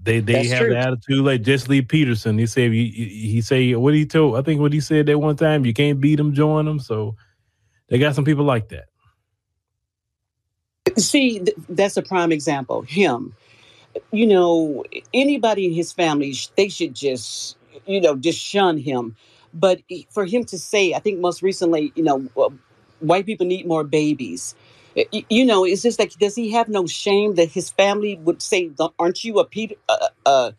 they 0.04 0.22
they 0.22 0.34
that's 0.34 0.52
have 0.52 0.60
true. 0.60 0.70
the 0.74 0.80
attitude 0.80 1.25
like 1.25 1.42
Jesse 1.44 1.68
Lee 1.68 1.82
Peterson. 1.82 2.38
He 2.38 2.48
said 2.48 2.72
he, 2.72 2.90
he 3.34 3.42
say 3.42 3.75
what 3.75 3.94
he 3.94 4.06
told. 4.06 4.38
I 4.38 4.42
think 4.42 4.62
what 4.62 4.74
he 4.74 4.80
said 4.82 5.08
that 5.08 5.20
one 5.20 5.36
time. 5.36 5.66
You 5.66 5.74
can't 5.74 6.00
beat 6.00 6.16
them, 6.18 6.34
join 6.34 6.66
them. 6.66 6.80
So 6.80 7.16
they 7.90 7.98
got 8.00 8.16
some 8.16 8.25
people 8.25 8.46
like 8.46 8.70
that. 8.70 8.86
See, 10.98 11.40
th- 11.40 11.58
that's 11.70 11.98
a 11.98 12.02
prime 12.04 12.32
example. 12.32 12.84
Him, 12.84 13.34
you 14.12 14.28
know, 14.28 14.84
anybody 15.14 15.66
in 15.66 15.74
his 15.74 15.92
family, 15.92 16.36
they 16.58 16.70
should 16.70 16.94
just, 16.94 17.58
you 17.86 18.02
know, 18.02 18.16
just 18.16 18.40
shun 18.40 18.78
him 18.78 19.16
but 19.56 19.82
for 20.10 20.25
him 20.25 20.44
to 20.46 20.60
say, 20.60 20.94
I 20.94 21.00
think 21.00 21.20
most 21.20 21.42
recently, 21.42 21.92
you 21.96 22.04
know, 22.04 22.20
white 23.00 23.25
people 23.25 23.48
need 23.48 23.66
more 23.66 23.84
babies. 23.84 24.54
You 25.12 25.46
know, 25.46 25.66
it's 25.66 25.82
just 25.82 25.98
like, 25.98 26.14
does 26.20 26.36
he 26.36 26.52
have 26.52 26.68
no 26.68 26.86
shame 26.86 27.36
that 27.36 27.50
his 27.50 27.70
family 27.70 28.16
would 28.24 28.42
say, 28.42 28.72
"Aren't 29.00 29.24
you 29.24 29.40
a 29.40 29.46
Peter, 29.46 29.75
a, 29.90 29.96
a, 30.25 30.54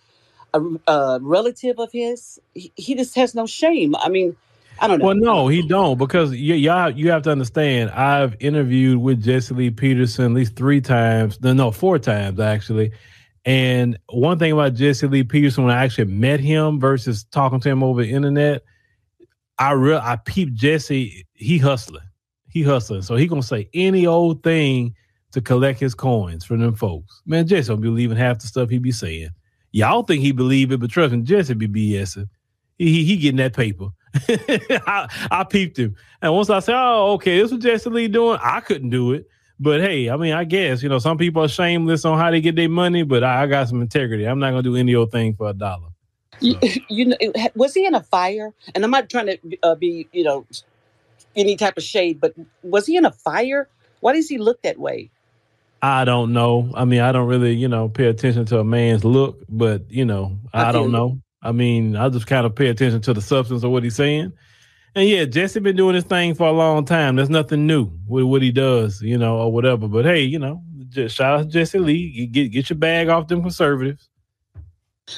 a, 0.54 0.60
a 0.88 1.18
relative 1.22 1.78
of 1.78 1.90
his?" 1.92 2.40
He, 2.54 2.72
he, 2.76 2.94
just 2.94 3.14
has 3.14 3.34
no 3.34 3.46
shame. 3.46 3.96
I 3.96 4.10
mean, 4.10 4.36
I 4.78 4.88
don't 4.88 4.98
know. 4.98 5.06
Well, 5.06 5.14
no, 5.14 5.48
he 5.48 5.66
don't 5.66 5.96
because 5.96 6.34
y'all 6.34 6.90
you 6.90 7.10
have 7.10 7.22
to 7.22 7.30
understand. 7.30 7.90
I've 7.92 8.36
interviewed 8.40 8.98
with 8.98 9.22
Jesse 9.22 9.54
Lee 9.54 9.70
Peterson 9.70 10.26
at 10.26 10.32
least 10.32 10.56
three 10.56 10.82
times. 10.82 11.40
No, 11.40 11.54
no, 11.54 11.70
four 11.70 11.98
times 11.98 12.38
actually. 12.38 12.92
And 13.46 13.96
one 14.08 14.40
thing 14.40 14.50
about 14.50 14.74
Jesse 14.74 15.06
Lee 15.06 15.22
Peterson, 15.22 15.64
when 15.64 15.74
I 15.74 15.84
actually 15.84 16.06
met 16.06 16.40
him 16.40 16.80
versus 16.80 17.24
talking 17.30 17.60
to 17.60 17.68
him 17.68 17.84
over 17.84 18.02
the 18.02 18.10
internet, 18.10 18.62
I 19.58 19.70
real 19.72 20.00
I 20.02 20.16
peep 20.16 20.52
Jesse. 20.52 21.26
He 21.32 21.56
hustling. 21.56 22.02
He 22.48 22.64
hustling. 22.64 23.02
So 23.02 23.14
he 23.14 23.28
gonna 23.28 23.42
say 23.44 23.70
any 23.72 24.04
old 24.04 24.42
thing 24.42 24.94
to 25.30 25.40
collect 25.40 25.78
his 25.78 25.94
coins 25.94 26.44
from 26.44 26.60
them 26.60 26.74
folks. 26.74 27.22
Man, 27.24 27.46
Jesse 27.46 27.68
don't 27.68 27.80
believe 27.80 28.10
in 28.10 28.16
half 28.16 28.40
the 28.40 28.48
stuff 28.48 28.68
he 28.68 28.78
be 28.78 28.90
saying. 28.92 29.30
Y'all 29.70 30.02
think 30.02 30.22
he 30.22 30.32
believe 30.32 30.72
it, 30.72 30.80
but 30.80 30.90
trust 30.90 31.14
me, 31.14 31.22
Jesse 31.22 31.54
be 31.54 31.68
BSing. 31.68 32.28
He, 32.78 32.92
he, 32.92 33.04
he 33.04 33.16
getting 33.16 33.36
that 33.38 33.54
paper. 33.54 33.88
I, 34.86 35.08
I 35.30 35.44
peeped 35.44 35.78
him. 35.78 35.94
And 36.22 36.34
once 36.34 36.50
I 36.50 36.60
said, 36.60 36.74
oh, 36.76 37.12
okay, 37.12 37.40
this 37.40 37.52
was 37.52 37.62
Jesse 37.62 37.90
Lee 37.90 38.08
doing, 38.08 38.38
I 38.42 38.60
couldn't 38.60 38.90
do 38.90 39.12
it. 39.12 39.26
But 39.58 39.80
hey, 39.80 40.10
I 40.10 40.16
mean, 40.16 40.34
I 40.34 40.44
guess, 40.44 40.82
you 40.82 40.88
know, 40.88 40.98
some 40.98 41.16
people 41.16 41.42
are 41.42 41.48
shameless 41.48 42.04
on 42.04 42.18
how 42.18 42.30
they 42.30 42.40
get 42.40 42.56
their 42.56 42.68
money, 42.68 43.02
but 43.04 43.24
I, 43.24 43.44
I 43.44 43.46
got 43.46 43.68
some 43.68 43.80
integrity. 43.80 44.24
I'm 44.24 44.38
not 44.38 44.50
going 44.50 44.62
to 44.62 44.70
do 44.70 44.76
any 44.76 44.94
old 44.94 45.10
thing 45.10 45.34
for 45.34 45.48
a 45.48 45.54
dollar. 45.54 45.88
You, 46.40 46.58
you 46.88 47.06
know, 47.06 47.16
was 47.54 47.72
he 47.72 47.86
in 47.86 47.94
a 47.94 48.02
fire? 48.02 48.52
And 48.74 48.84
I'm 48.84 48.90
not 48.90 49.08
trying 49.08 49.26
to 49.26 49.38
uh, 49.62 49.74
be, 49.74 50.08
you 50.12 50.24
know, 50.24 50.46
any 51.34 51.56
type 51.56 51.76
of 51.76 51.82
shade, 51.82 52.20
but 52.20 52.34
was 52.62 52.86
he 52.86 52.96
in 52.96 53.06
a 53.06 53.12
fire? 53.12 53.68
Why 54.00 54.12
does 54.12 54.28
he 54.28 54.38
look 54.38 54.62
that 54.62 54.78
way? 54.78 55.10
I 55.82 56.04
don't 56.04 56.32
know. 56.32 56.72
I 56.74 56.84
mean, 56.84 57.00
I 57.00 57.12
don't 57.12 57.28
really, 57.28 57.54
you 57.54 57.68
know, 57.68 57.88
pay 57.88 58.06
attention 58.06 58.46
to 58.46 58.58
a 58.58 58.64
man's 58.64 59.04
look, 59.04 59.42
but 59.48 59.90
you 59.90 60.04
know, 60.04 60.38
I, 60.52 60.66
I 60.66 60.72
don't 60.72 60.90
know. 60.90 61.20
I 61.42 61.52
mean, 61.52 61.96
I 61.96 62.08
just 62.08 62.26
kind 62.26 62.46
of 62.46 62.54
pay 62.54 62.68
attention 62.68 63.02
to 63.02 63.14
the 63.14 63.20
substance 63.20 63.62
of 63.62 63.70
what 63.70 63.84
he's 63.84 63.94
saying. 63.94 64.32
And 64.96 65.06
yeah, 65.06 65.26
Jesse 65.26 65.60
been 65.60 65.76
doing 65.76 65.94
this 65.94 66.04
thing 66.04 66.34
for 66.34 66.46
a 66.46 66.52
long 66.52 66.86
time. 66.86 67.16
There's 67.16 67.28
nothing 67.28 67.66
new 67.66 67.90
with 68.08 68.24
what 68.24 68.40
he 68.40 68.50
does, 68.50 69.02
you 69.02 69.18
know, 69.18 69.36
or 69.36 69.52
whatever. 69.52 69.88
But 69.88 70.06
hey, 70.06 70.22
you 70.22 70.38
know, 70.38 70.62
just 70.88 71.14
shout 71.14 71.38
out 71.38 71.42
to 71.42 71.48
Jesse 71.50 71.78
Lee. 71.78 72.24
Get 72.24 72.48
get 72.48 72.70
your 72.70 72.78
bag 72.78 73.10
off 73.10 73.28
them 73.28 73.42
conservatives. 73.42 74.08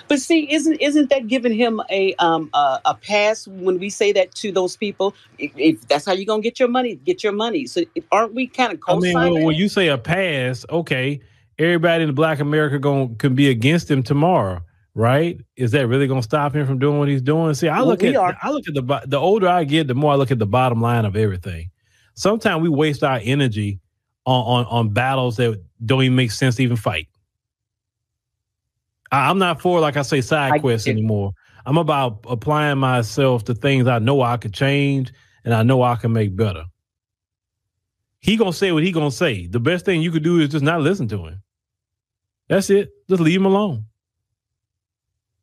But 0.09 0.21
see, 0.21 0.53
isn't 0.53 0.83
isn't 0.83 1.11
that 1.11 1.29
giving 1.29 1.55
him 1.55 1.81
a 1.91 2.13
um 2.17 2.51
a, 2.55 2.81
a 2.87 2.95
pass 2.95 3.47
when 3.47 3.79
we 3.79 3.89
say 3.89 4.11
that 4.11 4.35
to 4.35 4.51
those 4.51 4.77
people? 4.77 5.15
If, 5.39 5.53
if 5.57 5.87
that's 5.87 6.07
how 6.07 6.13
you're 6.13 6.27
gonna 6.27 6.43
get 6.43 6.59
your 6.59 6.69
money, 6.69 6.97
get 6.97 7.23
your 7.23 7.33
money. 7.33 7.67
So 7.67 7.83
aren't 8.11 8.35
we 8.35 8.49
kind 8.49 8.73
of? 8.73 8.81
I 8.89 8.99
mean, 8.99 9.15
well, 9.15 9.45
when 9.45 9.55
you 9.55 9.69
say 9.69 9.87
a 9.87 9.97
pass, 9.97 10.67
okay, 10.71 11.21
everybody 11.57 12.03
in 12.03 12.13
Black 12.17 12.41
America 12.41 12.81
going 12.81 13.15
can 13.15 13.37
be 13.37 13.49
against 13.49 13.89
him 13.89 14.03
tomorrow, 14.03 14.61
right? 14.99 15.41
Is 15.55 15.71
that 15.71 15.87
really 15.87 16.09
gonna 16.09 16.25
stop 16.25 16.57
him 16.57 16.67
from 16.67 16.81
doing 16.81 16.99
what 16.99 17.07
he's 17.07 17.23
doing? 17.23 17.55
See, 17.55 17.69
I 17.69 17.79
well, 17.79 17.87
look 17.87 18.03
at 18.03 18.17
are. 18.17 18.37
I 18.43 18.51
look 18.51 18.67
at 18.67 18.75
the 18.75 19.03
the 19.07 19.17
older 19.17 19.47
I 19.47 19.63
get, 19.63 19.87
the 19.87 19.95
more 19.95 20.13
I 20.13 20.17
look 20.17 20.33
at 20.33 20.41
the 20.41 20.47
bottom 20.47 20.83
line 20.83 21.05
of 21.05 21.15
everything. 21.15 21.71
Sometimes 22.15 22.63
we 22.63 22.69
waste 22.69 23.05
our 23.05 23.21
energy 23.23 23.79
on 24.27 24.65
on, 24.65 24.67
on 24.67 24.89
battles 24.93 25.37
that 25.37 25.63
don't 25.87 26.03
even 26.03 26.17
make 26.17 26.33
sense 26.33 26.57
to 26.57 26.65
even 26.65 26.77
fight. 26.77 27.07
I'm 29.13 29.39
not 29.39 29.61
for 29.61 29.79
like 29.79 29.97
I 29.97 30.03
say 30.03 30.21
side 30.21 30.61
quests 30.61 30.89
anymore. 30.89 31.33
I'm 31.65 31.79
about 31.79 32.25
applying 32.29 32.79
myself 32.79 33.45
to 33.45 33.55
things 33.55 33.87
I 33.87 34.01
know 34.01 34.21
I 34.21 34.37
could 34.37 34.53
change 34.53 35.13
and 35.45 35.55
I 35.55 35.63
know 35.63 35.81
I 35.83 35.95
can 35.95 36.13
make 36.13 36.35
better. 36.35 36.65
He 38.19 38.37
gonna 38.37 38.53
say 38.53 38.73
what 38.73 38.83
he 38.83 38.91
gonna 38.91 39.13
say. 39.13 39.47
The 39.47 39.61
best 39.61 39.85
thing 39.85 40.03
you 40.03 40.11
could 40.11 40.25
do 40.25 40.41
is 40.41 40.49
just 40.49 40.65
not 40.65 40.81
listen 40.81 41.07
to 41.09 41.25
him. 41.25 41.41
That's 42.49 42.69
it. 42.69 42.91
Just 43.09 43.21
leave 43.21 43.39
him 43.39 43.47
alone. 43.47 43.85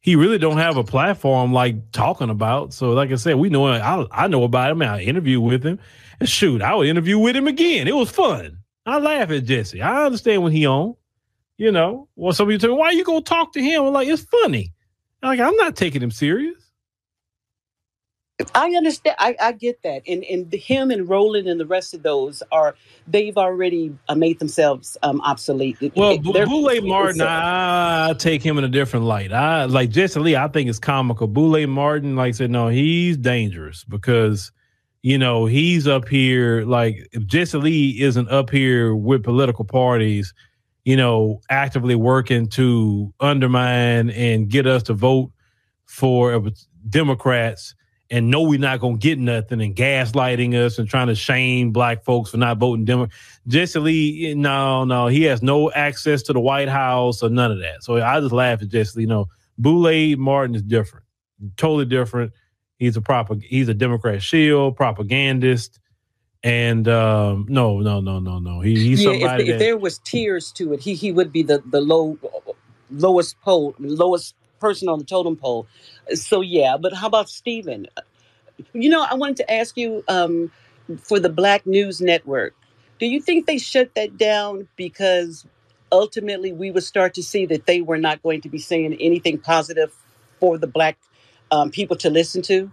He 0.05 0.15
really 0.15 0.37
don't 0.37 0.59
have 0.59 0.77
a 0.77 0.83
platform 0.83 1.51
like 1.51 1.91
talking 1.91 2.29
about. 2.29 2.75
So, 2.75 2.91
like 2.91 3.11
I 3.11 3.15
said, 3.15 3.37
we 3.37 3.49
know 3.49 3.65
I 3.65 4.05
I 4.11 4.27
know 4.27 4.43
about 4.43 4.69
him. 4.69 4.83
I 4.83 5.01
interview 5.01 5.41
with 5.41 5.65
him, 5.65 5.79
and 6.19 6.29
shoot, 6.29 6.61
I 6.61 6.75
would 6.75 6.85
interview 6.87 7.17
with 7.17 7.35
him 7.35 7.47
again. 7.47 7.87
It 7.87 7.95
was 7.95 8.11
fun. 8.11 8.59
I 8.85 8.99
laugh 8.99 9.31
at 9.31 9.45
Jesse. 9.45 9.81
I 9.81 10.05
understand 10.05 10.43
when 10.43 10.51
he 10.51 10.67
on. 10.67 10.95
You 11.57 11.71
know, 11.71 12.07
well, 12.15 12.33
some 12.33 12.47
people 12.47 12.59
tell 12.59 12.69
me, 12.69 12.79
why 12.79 12.91
you 12.91 13.03
gonna 13.03 13.21
talk 13.21 13.53
to 13.53 13.63
him? 13.63 13.81
I'm 13.81 13.93
like, 13.93 14.07
it's 14.07 14.21
funny. 14.25 14.75
like, 15.23 15.39
I'm 15.39 15.55
not 15.55 15.75
taking 15.75 16.03
him 16.03 16.11
serious. 16.11 16.61
I 18.53 18.69
understand. 18.75 19.15
I, 19.17 19.35
I 19.41 19.51
get 19.53 19.81
that, 19.83 20.01
and 20.07 20.23
and 20.25 20.51
him 20.51 20.91
and 20.91 21.07
Roland 21.07 21.47
and 21.47 21.57
the 21.59 21.65
rest 21.65 21.93
of 21.93 22.03
those 22.03 22.43
are 22.51 22.75
they've 23.07 23.37
already 23.37 23.97
uh, 24.09 24.15
made 24.15 24.39
themselves 24.39 24.97
um, 25.03 25.21
obsolete. 25.21 25.77
Well, 25.95 26.17
Boule 26.17 26.81
Martin, 26.81 27.21
I, 27.21 28.09
I 28.09 28.13
take 28.13 28.43
him 28.43 28.57
in 28.57 28.65
a 28.65 28.69
different 28.69 29.05
light. 29.05 29.31
I 29.31 29.65
like 29.65 29.89
Jesse 29.89 30.19
Lee. 30.19 30.35
I 30.35 30.49
think 30.49 30.69
it's 30.69 30.79
comical. 30.79 31.27
Boule 31.27 31.65
Martin, 31.67 32.17
like 32.17 32.29
I 32.29 32.31
said, 32.31 32.51
no, 32.51 32.67
he's 32.67 33.15
dangerous 33.15 33.85
because 33.85 34.51
you 35.01 35.17
know 35.17 35.45
he's 35.45 35.87
up 35.87 36.09
here. 36.09 36.65
Like 36.65 37.07
if 37.13 37.25
Jesse 37.25 37.57
Lee 37.57 38.01
isn't 38.01 38.29
up 38.29 38.49
here 38.49 38.95
with 38.95 39.23
political 39.23 39.63
parties 39.63 40.33
you 40.85 40.95
know, 40.95 41.41
actively 41.49 41.95
working 41.95 42.47
to 42.47 43.11
undermine 43.19 44.11
and 44.11 44.49
get 44.49 44.67
us 44.67 44.83
to 44.83 44.93
vote 44.93 45.31
for 45.85 46.51
Democrats 46.87 47.73
and 48.09 48.29
know 48.29 48.43
we're 48.43 48.59
not 48.59 48.79
going 48.79 48.99
to 48.99 48.99
get 48.99 49.17
nothing 49.17 49.61
and 49.61 49.75
gaslighting 49.75 50.53
us 50.53 50.77
and 50.77 50.87
trying 50.87 51.07
to 51.07 51.15
shame 51.15 51.71
black 51.71 52.03
folks 52.03 52.31
for 52.31 52.37
not 52.37 52.57
voting 52.57 52.85
Democrat. 52.85 53.17
Jesse 53.47 53.79
Lee, 53.79 54.33
no, 54.35 54.83
no, 54.83 55.07
he 55.07 55.23
has 55.23 55.41
no 55.41 55.71
access 55.71 56.21
to 56.23 56.33
the 56.33 56.39
White 56.39 56.69
House 56.69 57.23
or 57.23 57.29
none 57.29 57.51
of 57.51 57.59
that. 57.59 57.83
So 57.83 58.01
I 58.01 58.19
just 58.19 58.31
laugh 58.31 58.61
at 58.61 58.69
Jesse 58.69 58.97
Lee. 58.97 59.03
You 59.03 59.09
know, 59.09 59.29
Boule 59.57 60.15
Martin 60.17 60.55
is 60.55 60.61
different, 60.61 61.05
totally 61.57 61.85
different. 61.85 62.31
He's 62.77 62.97
a 62.97 63.01
proper, 63.01 63.35
he's 63.41 63.69
a 63.69 63.73
Democrat 63.73 64.21
shield, 64.21 64.75
propagandist. 64.75 65.79
And 66.43 66.87
um, 66.87 67.47
no, 67.49 67.79
no, 67.79 68.01
no, 68.01 68.19
no, 68.19 68.37
no. 68.37 68.61
He, 68.61 68.75
he's 68.75 69.03
yeah, 69.03 69.13
somebody. 69.13 69.43
If, 69.43 69.47
that, 69.47 69.53
if, 69.53 69.59
there 69.59 69.77
was 69.77 69.97
tiers 69.99 70.51
to 70.53 70.73
it, 70.73 70.79
he 70.79 70.93
he 70.93 71.11
would 71.11 71.31
be 71.31 71.41
the 71.41 71.63
the 71.71 71.81
low 71.81 72.19
lowest 72.91 73.41
pole, 73.41 73.73
lowest 73.79 74.35
person 74.59 74.87
on 74.87 74.99
the 74.99 75.05
totem 75.05 75.35
pole. 75.35 75.67
So 76.13 76.41
yeah, 76.41 76.77
but 76.77 76.93
how 76.93 77.07
about 77.07 77.29
Stephen? 77.29 77.87
You 78.73 78.89
know, 78.89 79.05
I 79.09 79.15
wanted 79.15 79.37
to 79.37 79.51
ask 79.51 79.77
you 79.77 80.03
um, 80.07 80.51
for 80.99 81.19
the 81.19 81.29
Black 81.29 81.65
News 81.65 82.01
Network. 82.01 82.55
Do 82.99 83.05
you 83.05 83.21
think 83.21 83.45
they 83.45 83.57
shut 83.57 83.93
that 83.95 84.17
down 84.17 84.67
because 84.75 85.45
ultimately 85.91 86.53
we 86.53 86.71
would 86.71 86.83
start 86.83 87.13
to 87.15 87.23
see 87.23 87.45
that 87.47 87.65
they 87.65 87.81
were 87.81 87.97
not 87.97 88.23
going 88.23 88.41
to 88.41 88.49
be 88.49 88.57
saying 88.57 88.93
anything 88.99 89.37
positive 89.37 89.93
for 90.39 90.57
the 90.57 90.67
black 90.67 90.97
um, 91.51 91.71
people 91.71 91.97
to 91.97 92.09
listen 92.09 92.41
to? 92.43 92.71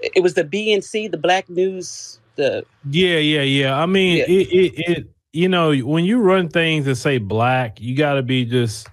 It 0.00 0.22
was 0.22 0.34
the 0.34 0.44
BNC, 0.44 1.10
the 1.10 1.18
Black 1.18 1.50
News 1.50 2.20
the 2.38 2.64
yeah 2.88 3.18
yeah 3.18 3.42
yeah 3.42 3.78
i 3.78 3.84
mean 3.84 4.18
yeah. 4.18 4.24
It, 4.24 4.48
it, 4.48 4.90
it 4.90 5.06
you 5.32 5.48
know 5.48 5.76
when 5.76 6.06
you 6.06 6.20
run 6.20 6.48
things 6.48 6.86
that 6.86 6.96
say 6.96 7.18
black 7.18 7.78
you 7.80 7.94
got 7.94 8.14
to 8.14 8.22
be 8.22 8.46
just 8.46 8.88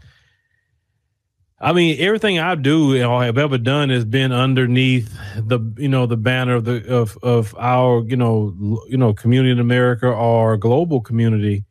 I 1.65 1.73
mean, 1.73 1.99
everything 1.99 2.37
I 2.37 2.53
do 2.53 3.03
or 3.03 3.23
have 3.23 3.39
ever 3.39 3.57
done 3.57 3.89
has 3.89 4.05
been 4.05 4.31
underneath 4.31 5.11
the 5.35 5.59
you 5.79 5.89
know 5.89 6.05
the 6.05 6.15
banner 6.15 6.53
of 6.53 6.63
the 6.63 6.87
of 6.87 7.17
of 7.23 7.55
our 7.57 8.03
you 8.05 8.15
know 8.15 8.83
you 8.87 8.97
know 8.97 9.15
community 9.15 9.51
in 9.51 9.59
America 9.59 10.05
or 10.05 10.57
global 10.57 11.01
community, 11.01 11.65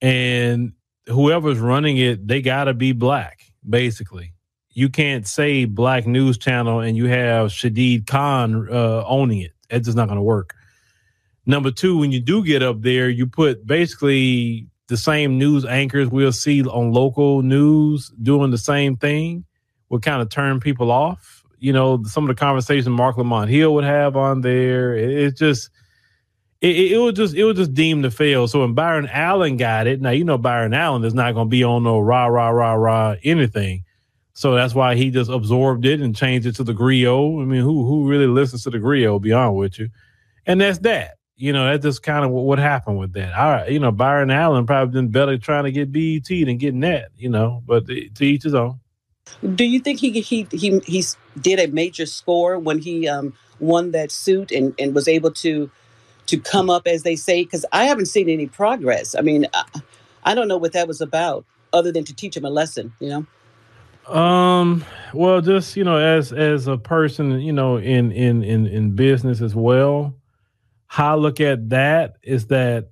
and 0.00 0.72
whoever's 1.08 1.58
running 1.58 1.98
it, 1.98 2.26
they 2.26 2.40
got 2.40 2.64
to 2.64 2.72
be 2.72 2.92
black. 2.92 3.42
Basically, 3.68 4.32
you 4.70 4.88
can't 4.88 5.26
say 5.26 5.66
black 5.66 6.06
news 6.06 6.38
channel 6.38 6.80
and 6.80 6.96
you 6.96 7.04
have 7.08 7.50
Shahid 7.50 8.06
Khan 8.06 8.66
uh, 8.70 9.04
owning 9.06 9.42
it. 9.42 9.52
That's 9.68 9.84
just 9.84 9.96
not 9.96 10.06
going 10.06 10.16
to 10.16 10.22
work. 10.22 10.54
Number 11.44 11.70
two, 11.70 11.98
when 11.98 12.12
you 12.12 12.20
do 12.20 12.42
get 12.42 12.62
up 12.62 12.80
there, 12.80 13.10
you 13.10 13.26
put 13.26 13.66
basically 13.66 14.68
the 14.88 14.96
same 14.96 15.38
news 15.38 15.64
anchors 15.64 16.08
we'll 16.08 16.32
see 16.32 16.62
on 16.62 16.92
local 16.92 17.42
news 17.42 18.12
doing 18.22 18.50
the 18.50 18.58
same 18.58 18.96
thing 18.96 19.44
will 19.88 20.00
kind 20.00 20.20
of 20.20 20.28
turn 20.28 20.60
people 20.60 20.90
off. 20.90 21.44
you 21.58 21.72
know, 21.72 22.02
some 22.04 22.24
of 22.24 22.28
the 22.28 22.38
conversations 22.38 22.88
Marc 22.88 23.16
Lamont 23.16 23.48
Hill 23.48 23.72
would 23.74 23.84
have 23.84 24.16
on 24.16 24.42
there. 24.42 24.94
It, 24.94 25.10
it 25.10 25.36
just 25.36 25.70
it, 26.60 26.92
it, 26.92 26.98
was 26.98 27.14
just 27.14 27.34
it 27.34 27.44
was 27.44 27.56
just 27.56 27.74
deemed 27.74 28.04
to 28.04 28.10
fail. 28.10 28.48
So 28.48 28.60
when 28.60 28.74
Byron 28.74 29.08
Allen 29.10 29.56
got 29.56 29.86
it, 29.86 30.00
now 30.00 30.10
you 30.10 30.24
know 30.24 30.38
Byron 30.38 30.74
Allen 30.74 31.04
is 31.04 31.14
not 31.14 31.32
going 31.32 31.46
to 31.46 31.50
be 31.50 31.64
on 31.64 31.84
no 31.84 31.98
rah 32.00 32.26
rah 32.26 32.48
rah 32.48 32.74
rah 32.74 33.16
anything. 33.22 33.84
So 34.34 34.54
that's 34.54 34.74
why 34.74 34.96
he 34.96 35.10
just 35.10 35.30
absorbed 35.30 35.86
it 35.86 36.00
and 36.00 36.16
changed 36.16 36.46
it 36.46 36.56
to 36.56 36.64
the 36.64 36.74
Grio. 36.74 37.40
I 37.40 37.44
mean, 37.44 37.62
who 37.62 37.86
who 37.86 38.08
really 38.08 38.26
listens 38.26 38.64
to 38.64 38.70
the 38.70 38.78
Grio? 38.78 39.18
Be 39.18 39.32
honest 39.32 39.56
with 39.56 39.78
you, 39.78 39.90
and 40.46 40.60
that's 40.60 40.78
that. 40.80 41.18
You 41.36 41.52
know, 41.52 41.66
that's 41.66 41.82
just 41.82 42.02
kind 42.02 42.24
of 42.24 42.30
what, 42.30 42.44
what 42.44 42.58
happened 42.58 42.98
with 42.98 43.12
that. 43.14 43.32
All 43.34 43.50
right, 43.50 43.70
you 43.70 43.80
know, 43.80 43.90
Byron 43.90 44.30
Allen 44.30 44.66
probably 44.66 44.92
been 44.92 45.10
better 45.10 45.36
trying 45.36 45.64
to 45.64 45.72
get 45.72 45.90
BET 45.90 46.28
than 46.28 46.58
getting 46.58 46.80
that. 46.80 47.08
You 47.16 47.28
know, 47.28 47.62
but 47.66 47.86
to 47.86 48.24
each 48.24 48.44
his 48.44 48.54
own. 48.54 48.80
Do 49.54 49.64
you 49.64 49.80
think 49.80 50.00
he 50.00 50.20
he 50.20 50.46
he 50.52 50.80
he 50.86 51.04
did 51.40 51.58
a 51.58 51.66
major 51.68 52.06
score 52.06 52.58
when 52.58 52.78
he 52.78 53.08
um, 53.08 53.34
won 53.58 53.90
that 53.92 54.12
suit 54.12 54.52
and 54.52 54.74
and 54.78 54.94
was 54.94 55.08
able 55.08 55.32
to 55.32 55.70
to 56.26 56.38
come 56.38 56.70
up, 56.70 56.86
as 56.86 57.02
they 57.02 57.16
say? 57.16 57.42
Because 57.42 57.64
I 57.72 57.84
haven't 57.84 58.06
seen 58.06 58.28
any 58.28 58.46
progress. 58.46 59.14
I 59.14 59.22
mean, 59.22 59.46
I, 59.52 59.64
I 60.24 60.34
don't 60.34 60.48
know 60.48 60.56
what 60.56 60.72
that 60.72 60.86
was 60.86 61.00
about, 61.00 61.44
other 61.72 61.90
than 61.90 62.04
to 62.04 62.14
teach 62.14 62.36
him 62.36 62.44
a 62.44 62.50
lesson. 62.50 62.92
You 63.00 63.08
know. 63.08 64.14
Um. 64.14 64.84
Well, 65.14 65.40
just 65.40 65.76
you 65.76 65.84
know, 65.84 65.96
as 65.96 66.32
as 66.32 66.66
a 66.66 66.76
person, 66.76 67.40
you 67.40 67.52
know, 67.52 67.78
in 67.78 68.12
in 68.12 68.42
in 68.42 68.66
in 68.66 68.94
business 68.94 69.40
as 69.40 69.54
well, 69.54 70.14
how 70.94 71.14
I 71.14 71.16
look 71.16 71.40
at 71.40 71.70
that 71.70 72.18
is 72.22 72.46
that, 72.46 72.90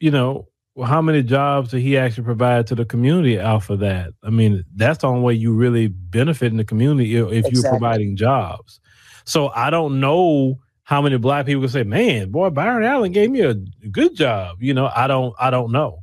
you 0.00 0.10
know, 0.10 0.48
how 0.84 1.00
many 1.00 1.22
jobs 1.22 1.70
did 1.70 1.80
he 1.80 1.96
actually 1.96 2.24
provide 2.24 2.66
to 2.66 2.74
the 2.74 2.84
community 2.84 3.38
out 3.38 3.70
of 3.70 3.78
that? 3.78 4.08
I 4.24 4.30
mean, 4.30 4.64
that's 4.74 5.02
the 5.02 5.06
only 5.06 5.20
way 5.20 5.34
you 5.34 5.52
really 5.54 5.86
benefit 5.86 6.50
in 6.50 6.56
the 6.56 6.64
community 6.64 7.14
if, 7.14 7.28
exactly. 7.28 7.60
you're 7.60 7.70
providing 7.70 8.16
jobs. 8.16 8.80
So 9.24 9.50
I 9.50 9.70
don't 9.70 10.00
know 10.00 10.58
how 10.82 11.00
many 11.00 11.16
black 11.16 11.46
people 11.46 11.62
can 11.62 11.70
say, 11.70 11.84
"Man, 11.84 12.32
boy, 12.32 12.50
Byron 12.50 12.82
Allen 12.82 13.12
gave 13.12 13.30
me 13.30 13.42
a 13.42 13.54
good 13.54 14.16
job." 14.16 14.60
You 14.60 14.74
know, 14.74 14.90
I 14.92 15.06
don't, 15.06 15.32
I 15.38 15.50
don't 15.50 15.70
know. 15.70 16.02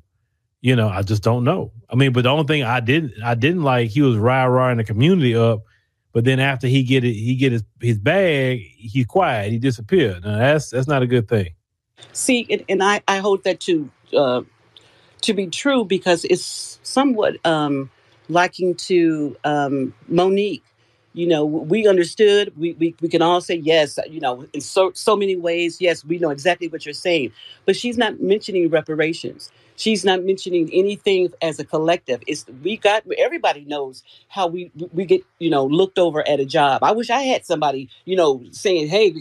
You 0.62 0.78
know, 0.78 0.88
I 0.88 1.02
just 1.02 1.22
don't 1.22 1.44
know. 1.44 1.74
I 1.90 1.96
mean, 1.96 2.14
but 2.14 2.22
the 2.22 2.30
only 2.30 2.46
thing 2.46 2.64
I 2.64 2.80
didn't, 2.80 3.22
I 3.22 3.36
didn't 3.36 3.64
like, 3.64 3.90
he 3.90 4.02
was 4.02 4.16
rah 4.16 4.46
rah 4.46 4.74
the 4.74 4.86
community 4.86 5.36
up, 5.36 5.64
but 6.20 6.26
then 6.26 6.42
after 6.42 6.68
he 6.68 6.84
get 6.84 7.06
it, 7.06 7.14
he 7.14 7.34
get 7.36 7.54
his 7.54 7.64
his 7.80 7.98
bag, 7.98 8.60
He's 8.76 9.06
quiet, 9.06 9.54
he 9.54 9.58
disappeared. 9.58 10.26
Now 10.26 10.38
that's 10.38 10.70
that's 10.70 10.86
not 10.86 11.02
a 11.02 11.08
good 11.08 11.30
thing. 11.30 11.54
See, 12.12 12.46
and, 12.68 12.84
I 12.84 13.02
I 13.08 13.20
hold 13.20 13.46
that 13.46 13.62
to 13.62 13.90
uh, 14.14 14.42
to 15.22 15.34
be 15.34 15.48
true 15.48 15.86
because 15.86 16.26
it's 16.26 16.78
somewhat 16.84 17.38
um, 17.46 17.90
liking 18.28 18.76
to 18.90 19.38
um, 19.46 19.94
Mo'Nique 20.12 20.62
you 21.14 21.26
know 21.26 21.46
we 21.46 21.88
understood 21.88 22.54
we, 22.58 22.74
we 22.74 22.94
we 23.02 23.08
can 23.08 23.22
all 23.22 23.40
say 23.40 23.56
yes 23.56 23.98
you 24.10 24.20
know 24.20 24.46
in 24.54 24.60
so 24.60 24.92
so 24.94 25.16
many 25.16 25.38
ways 25.38 25.80
yes 25.80 26.04
we 26.04 26.20
know 26.20 26.30
exactly 26.30 26.68
what 26.68 26.86
you're 26.86 26.94
saying 26.94 27.32
but 27.66 27.76
she's 27.76 27.98
not 27.98 28.20
mentioning 28.20 28.70
reparations 28.70 29.52
she's 29.80 30.06
not 30.06 30.24
mentioning 30.24 30.70
anything 30.74 31.30
as 31.42 31.60
a 31.60 31.66
collective 31.66 32.22
it's 32.28 32.46
we 32.64 32.78
got 32.78 33.04
everybody 33.18 33.66
knows 33.66 34.04
how 34.30 34.48
we 34.48 34.72
we 34.94 35.06
get 35.06 35.24
you 35.40 35.50
know 35.50 35.66
looked 35.66 36.00
over 36.00 36.28
at 36.28 36.40
a 36.40 36.46
job 36.46 36.84
i 36.84 36.92
wish 36.92 37.10
i 37.10 37.22
had 37.22 37.46
somebody 37.46 37.90
you 38.06 38.16
know 38.16 38.44
saying 38.52 38.88
hey 38.88 39.16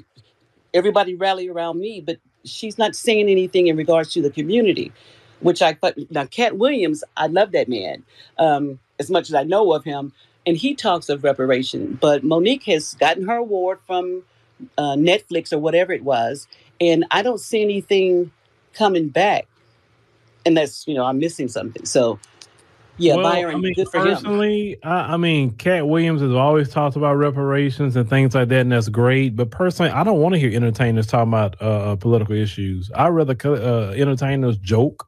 everybody 0.74 1.14
rally 1.14 1.48
around 1.48 1.80
me 1.80 2.00
but 2.00 2.18
she's 2.44 2.78
not 2.78 2.96
saying 2.96 3.28
anything 3.28 3.68
in 3.68 3.76
regards 3.76 4.12
to 4.12 4.22
the 4.22 4.30
community 4.30 4.92
which 5.40 5.62
i 5.62 5.74
thought 5.74 5.94
now 6.10 6.26
Katt 6.26 6.58
Williams 6.58 7.04
i 7.16 7.26
love 7.26 7.52
that 7.52 7.68
man 7.68 8.04
um 8.38 8.78
as 8.98 9.10
much 9.10 9.30
as 9.30 9.34
i 9.34 9.44
know 9.44 9.72
of 9.72 9.84
him 9.84 10.12
and 10.48 10.56
he 10.56 10.74
talks 10.74 11.10
of 11.10 11.24
reparation. 11.24 11.98
But 12.00 12.24
Mo'Nique 12.24 12.64
has 12.64 12.94
gotten 12.94 13.28
her 13.28 13.36
award 13.36 13.80
from 13.86 14.24
uh, 14.78 14.96
Netflix 14.96 15.52
or 15.52 15.58
whatever 15.58 15.92
it 15.92 16.02
was, 16.02 16.48
and 16.80 17.04
I 17.10 17.22
don't 17.22 17.38
see 17.40 17.62
anything 17.62 18.32
coming 18.72 19.08
back. 19.08 19.46
And 20.48 20.56
that's 20.56 20.86
you 20.88 20.94
know 20.94 21.04
I'm 21.04 21.18
missing 21.18 21.46
something. 21.48 21.84
So 21.84 22.18
yeah, 22.96 23.14
well, 23.14 23.32
Byron, 23.32 23.54
I 23.54 23.58
mean, 23.58 23.74
good 23.74 23.88
for 23.88 24.02
personally, 24.02 24.70
him. 24.72 24.78
I, 24.82 25.14
I 25.14 25.16
mean, 25.16 25.52
Katt 25.52 25.86
Williams 25.86 26.20
has 26.20 26.32
always 26.32 26.68
talked 26.68 26.96
about 26.96 27.14
reparations 27.14 27.94
and 27.96 28.10
things 28.10 28.34
like 28.34 28.48
that, 28.48 28.62
and 28.62 28.72
that's 28.72 28.88
great. 28.88 29.36
But 29.36 29.50
personally, 29.50 29.92
I 29.92 30.02
don't 30.02 30.20
want 30.20 30.34
to 30.34 30.38
hear 30.38 30.52
entertainers 30.52 31.06
talking 31.06 31.28
about 31.28 31.60
uh, 31.62 31.96
political 31.96 32.34
issues. 32.34 32.90
I 32.94 33.08
rather 33.08 33.36
uh, 33.44 33.90
entertainers 33.90 34.58
joke. 34.58 35.06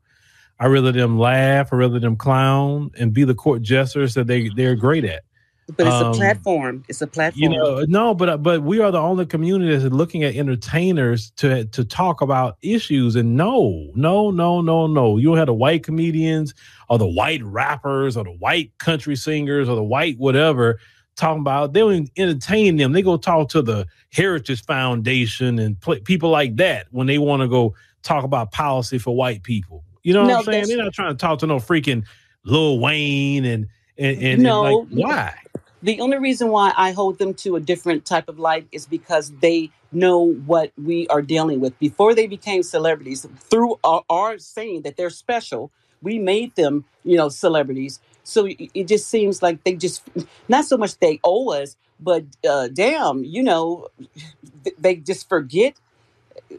I 0.61 0.67
rather 0.67 0.93
them 0.93 1.19
laugh. 1.19 1.73
I 1.73 1.77
rather 1.77 1.99
them 1.99 2.17
clown 2.17 2.91
and 2.99 3.13
be 3.13 3.25
the 3.25 3.35
court 3.35 3.63
jesters 3.63 4.15
that 4.15 4.27
they 4.27 4.51
they're 4.51 4.77
great 4.77 5.05
at. 5.05 5.25
But 5.77 5.87
it's 5.87 5.97
um, 5.97 6.13
a 6.13 6.15
platform. 6.15 6.85
It's 6.89 7.03
a 7.03 7.07
platform. 7.07 7.43
You 7.43 7.49
know, 7.51 7.85
no, 7.89 8.15
but 8.15 8.43
but 8.43 8.63
we 8.63 8.81
are 8.81 8.91
the 8.91 8.99
only 8.99 9.27
community 9.27 9.77
that's 9.77 9.93
looking 9.93 10.25
at 10.25 10.35
entertainers 10.35 11.31
to 11.37 11.65
to 11.67 11.85
talk 11.85 12.21
about 12.21 12.57
issues. 12.63 13.17
And 13.17 13.37
no, 13.37 13.91
no, 13.95 14.31
no, 14.31 14.61
no, 14.61 14.87
no. 14.87 15.17
You 15.19 15.35
have 15.35 15.47
the 15.47 15.55
white 15.55 15.83
comedians 15.83 16.55
or 16.89 16.99
the 16.99 17.07
white 17.07 17.43
rappers 17.43 18.17
or 18.17 18.25
the 18.25 18.33
white 18.33 18.77
country 18.79 19.17
singers 19.17 19.69
or 19.69 19.77
the 19.77 19.85
white 19.85 20.19
whatever 20.19 20.79
talking 21.17 21.41
about. 21.41 21.73
They 21.73 21.81
don't 21.81 22.11
entertain 22.17 22.77
them. 22.77 22.93
They 22.93 23.03
go 23.03 23.17
talk 23.17 23.51
to 23.51 23.63
the 23.63 23.87
Heritage 24.13 24.65
Foundation 24.65 25.59
and 25.59 25.79
play, 25.81 26.01
people 26.01 26.31
like 26.31 26.57
that 26.57 26.87
when 26.91 27.07
they 27.07 27.19
want 27.19 27.43
to 27.43 27.49
go 27.49 27.75
talk 28.03 28.25
about 28.25 28.51
policy 28.53 28.99
for 28.99 29.15
white 29.15 29.43
people. 29.43 29.85
You 30.03 30.15
know 30.15 30.23
what 30.23 30.29
no, 30.29 30.39
I'm 30.39 30.45
saying? 30.45 30.69
They're 30.69 30.83
not 30.83 30.95
trying 30.95 31.13
to 31.13 31.19
talk 31.19 31.41
to 31.41 31.47
no 31.47 31.57
freaking 31.57 32.05
Lil 32.45 32.81
Wayne 32.81 33.45
and 33.45 33.67
and, 34.01 34.23
and, 34.23 34.43
no, 34.43 34.67
and 34.67 34.91
like, 34.91 35.07
why? 35.07 35.35
The 35.83 36.01
only 36.01 36.19
reason 36.19 36.49
why 36.49 36.73
I 36.77 36.93
hold 36.93 37.19
them 37.19 37.35
to 37.35 37.57
a 37.57 37.61
different 37.61 38.05
type 38.05 38.29
of 38.29 38.39
light 38.39 38.67
is 38.73 38.87
because 38.87 39.33
they 39.41 39.71
know 39.93 40.33
what 40.47 40.73
we 40.83 41.07
are 41.09 41.23
dealing 41.23 41.61
with. 41.61 41.79
Before 41.79 42.15
they 42.15 42.27
became 42.27 42.63
celebrities, 42.63 43.27
through 43.51 43.79
our, 43.85 44.03
our 44.11 44.39
saying 44.39 44.83
that 44.83 44.97
they're 44.97 45.11
special, 45.11 45.71
we 46.03 46.19
made 46.19 46.55
them, 46.57 46.85
you 47.05 47.17
know, 47.17 47.29
celebrities. 47.29 48.01
So 48.25 48.49
it 48.49 48.89
just 48.89 49.09
seems 49.09 49.43
like 49.43 49.65
they 49.65 49.75
just, 49.75 50.03
not 50.49 50.65
so 50.65 50.77
much 50.77 50.99
they 50.99 51.21
owe 51.25 51.53
us, 51.53 51.77
but 51.99 52.25
uh, 52.49 52.69
damn, 52.69 53.25
you 53.25 53.43
know, 53.43 53.89
they 54.79 54.97
just 54.97 55.29
forget 55.29 55.75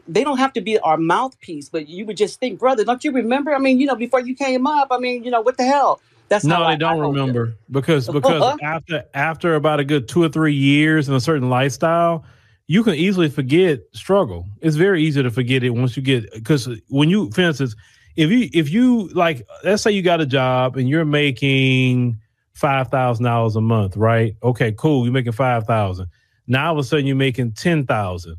they 0.08 0.24
don't 0.24 0.38
have 0.38 0.52
to 0.54 0.60
be 0.60 0.78
our 0.78 0.96
mouthpiece, 0.96 1.68
but 1.68 1.88
you 1.88 2.06
would 2.06 2.16
just 2.16 2.40
think, 2.40 2.58
brother, 2.58 2.84
don't 2.84 3.04
you 3.04 3.12
remember? 3.12 3.54
I 3.54 3.58
mean, 3.58 3.78
you 3.78 3.86
know, 3.86 3.96
before 3.96 4.20
you 4.20 4.34
came 4.34 4.66
up, 4.66 4.88
I 4.90 4.98
mean, 4.98 5.24
you 5.24 5.30
know, 5.30 5.40
what 5.40 5.56
the 5.56 5.64
hell? 5.64 6.00
That's 6.32 6.46
no, 6.46 6.66
they 6.66 6.76
don't 6.76 6.96
I 6.96 6.98
remember 6.98 7.58
because 7.70 8.08
because 8.12 8.58
after 8.62 9.04
after 9.12 9.54
about 9.54 9.80
a 9.80 9.84
good 9.84 10.08
two 10.08 10.22
or 10.22 10.30
three 10.30 10.54
years 10.54 11.06
in 11.06 11.14
a 11.14 11.20
certain 11.20 11.50
lifestyle, 11.50 12.24
you 12.68 12.82
can 12.82 12.94
easily 12.94 13.28
forget 13.28 13.80
struggle. 13.92 14.46
It's 14.62 14.76
very 14.76 15.02
easy 15.02 15.22
to 15.22 15.30
forget 15.30 15.62
it 15.62 15.70
once 15.70 15.94
you 15.94 16.02
get 16.02 16.32
because 16.32 16.70
when 16.88 17.10
you, 17.10 17.30
for 17.32 17.42
instance, 17.42 17.76
if 18.16 18.30
you 18.30 18.48
if 18.54 18.70
you 18.70 19.08
like, 19.08 19.46
let's 19.62 19.82
say 19.82 19.90
you 19.90 20.00
got 20.00 20.22
a 20.22 20.26
job 20.26 20.78
and 20.78 20.88
you're 20.88 21.04
making 21.04 22.18
five 22.54 22.88
thousand 22.88 23.26
dollars 23.26 23.54
a 23.54 23.60
month, 23.60 23.94
right? 23.98 24.34
Okay, 24.42 24.72
cool. 24.72 25.04
You're 25.04 25.12
making 25.12 25.32
five 25.32 25.66
thousand. 25.66 26.06
Now 26.46 26.68
all 26.68 26.72
of 26.72 26.78
a 26.78 26.84
sudden 26.84 27.04
you're 27.04 27.14
making 27.14 27.52
ten 27.52 27.84
thousand. 27.84 28.36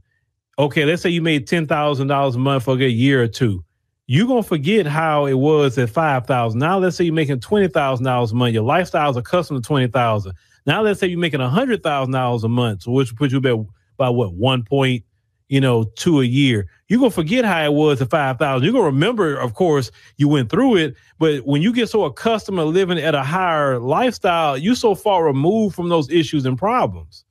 Okay, 0.57 0.83
let's 0.83 1.03
say 1.03 1.11
you 1.11 1.21
made 1.21 1.45
ten 1.45 1.67
thousand 1.67 2.07
dollars 2.07 2.33
a 2.33 2.39
month 2.39 2.63
for 2.63 2.73
a 2.73 2.87
year 2.87 3.21
or 3.21 3.27
two 3.27 3.63
you're 4.07 4.27
gonna 4.27 4.43
forget 4.43 4.85
how 4.85 5.25
it 5.25 5.33
was 5.33 5.77
at 5.77 5.89
five 5.89 6.27
thousand. 6.27 6.59
Now 6.59 6.77
let's 6.77 6.97
say 6.97 7.05
you're 7.05 7.13
making 7.13 7.39
twenty 7.39 7.67
thousand 7.67 8.05
dollars 8.05 8.31
a 8.31 8.35
month. 8.35 8.53
Your 8.53 8.63
lifestyle's 8.63 9.17
accustomed 9.17 9.63
to 9.63 9.67
twenty 9.67 9.87
thousand. 9.87 10.33
Now 10.65 10.81
let's 10.81 10.99
say 10.99 11.07
you're 11.07 11.19
making 11.19 11.41
a 11.41 11.49
hundred 11.49 11.83
thousand 11.83 12.13
dollars 12.13 12.43
a 12.43 12.49
month, 12.49 12.85
which 12.85 13.15
puts 13.15 13.31
you 13.31 13.39
about 13.39 13.65
by 13.97 14.09
what 14.09 14.33
one 14.33 14.63
point, 14.63 15.03
you 15.47 15.61
know, 15.61 15.85
two 15.95 16.19
a 16.19 16.25
year. 16.25 16.67
You're 16.89 16.99
gonna 16.99 17.11
forget 17.11 17.45
how 17.45 17.63
it 17.63 17.73
was 17.73 18.01
at 18.01 18.09
five 18.09 18.37
thousand. 18.37 18.65
You're 18.65 18.73
gonna 18.73 18.85
remember, 18.85 19.37
of 19.37 19.53
course, 19.53 19.89
you 20.17 20.27
went 20.27 20.49
through 20.49 20.75
it, 20.77 20.95
but 21.17 21.45
when 21.45 21.61
you 21.61 21.71
get 21.71 21.89
so 21.89 22.03
accustomed 22.03 22.57
to 22.57 22.65
living 22.65 22.99
at 22.99 23.15
a 23.15 23.23
higher 23.23 23.79
lifestyle, 23.79 24.57
you're 24.57 24.75
so 24.75 24.95
far 24.95 25.23
removed 25.23 25.75
from 25.75 25.87
those 25.87 26.09
issues 26.09 26.45
and 26.45 26.57
problems. 26.57 27.23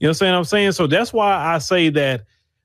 You 0.00 0.06
know 0.06 0.10
what 0.10 0.10
I'm 0.10 0.14
saying? 0.14 0.34
I'm 0.34 0.44
saying? 0.44 0.72
So 0.72 0.86
that's 0.88 1.12
why 1.12 1.34
I 1.36 1.58
say 1.58 1.88
that 1.90 2.24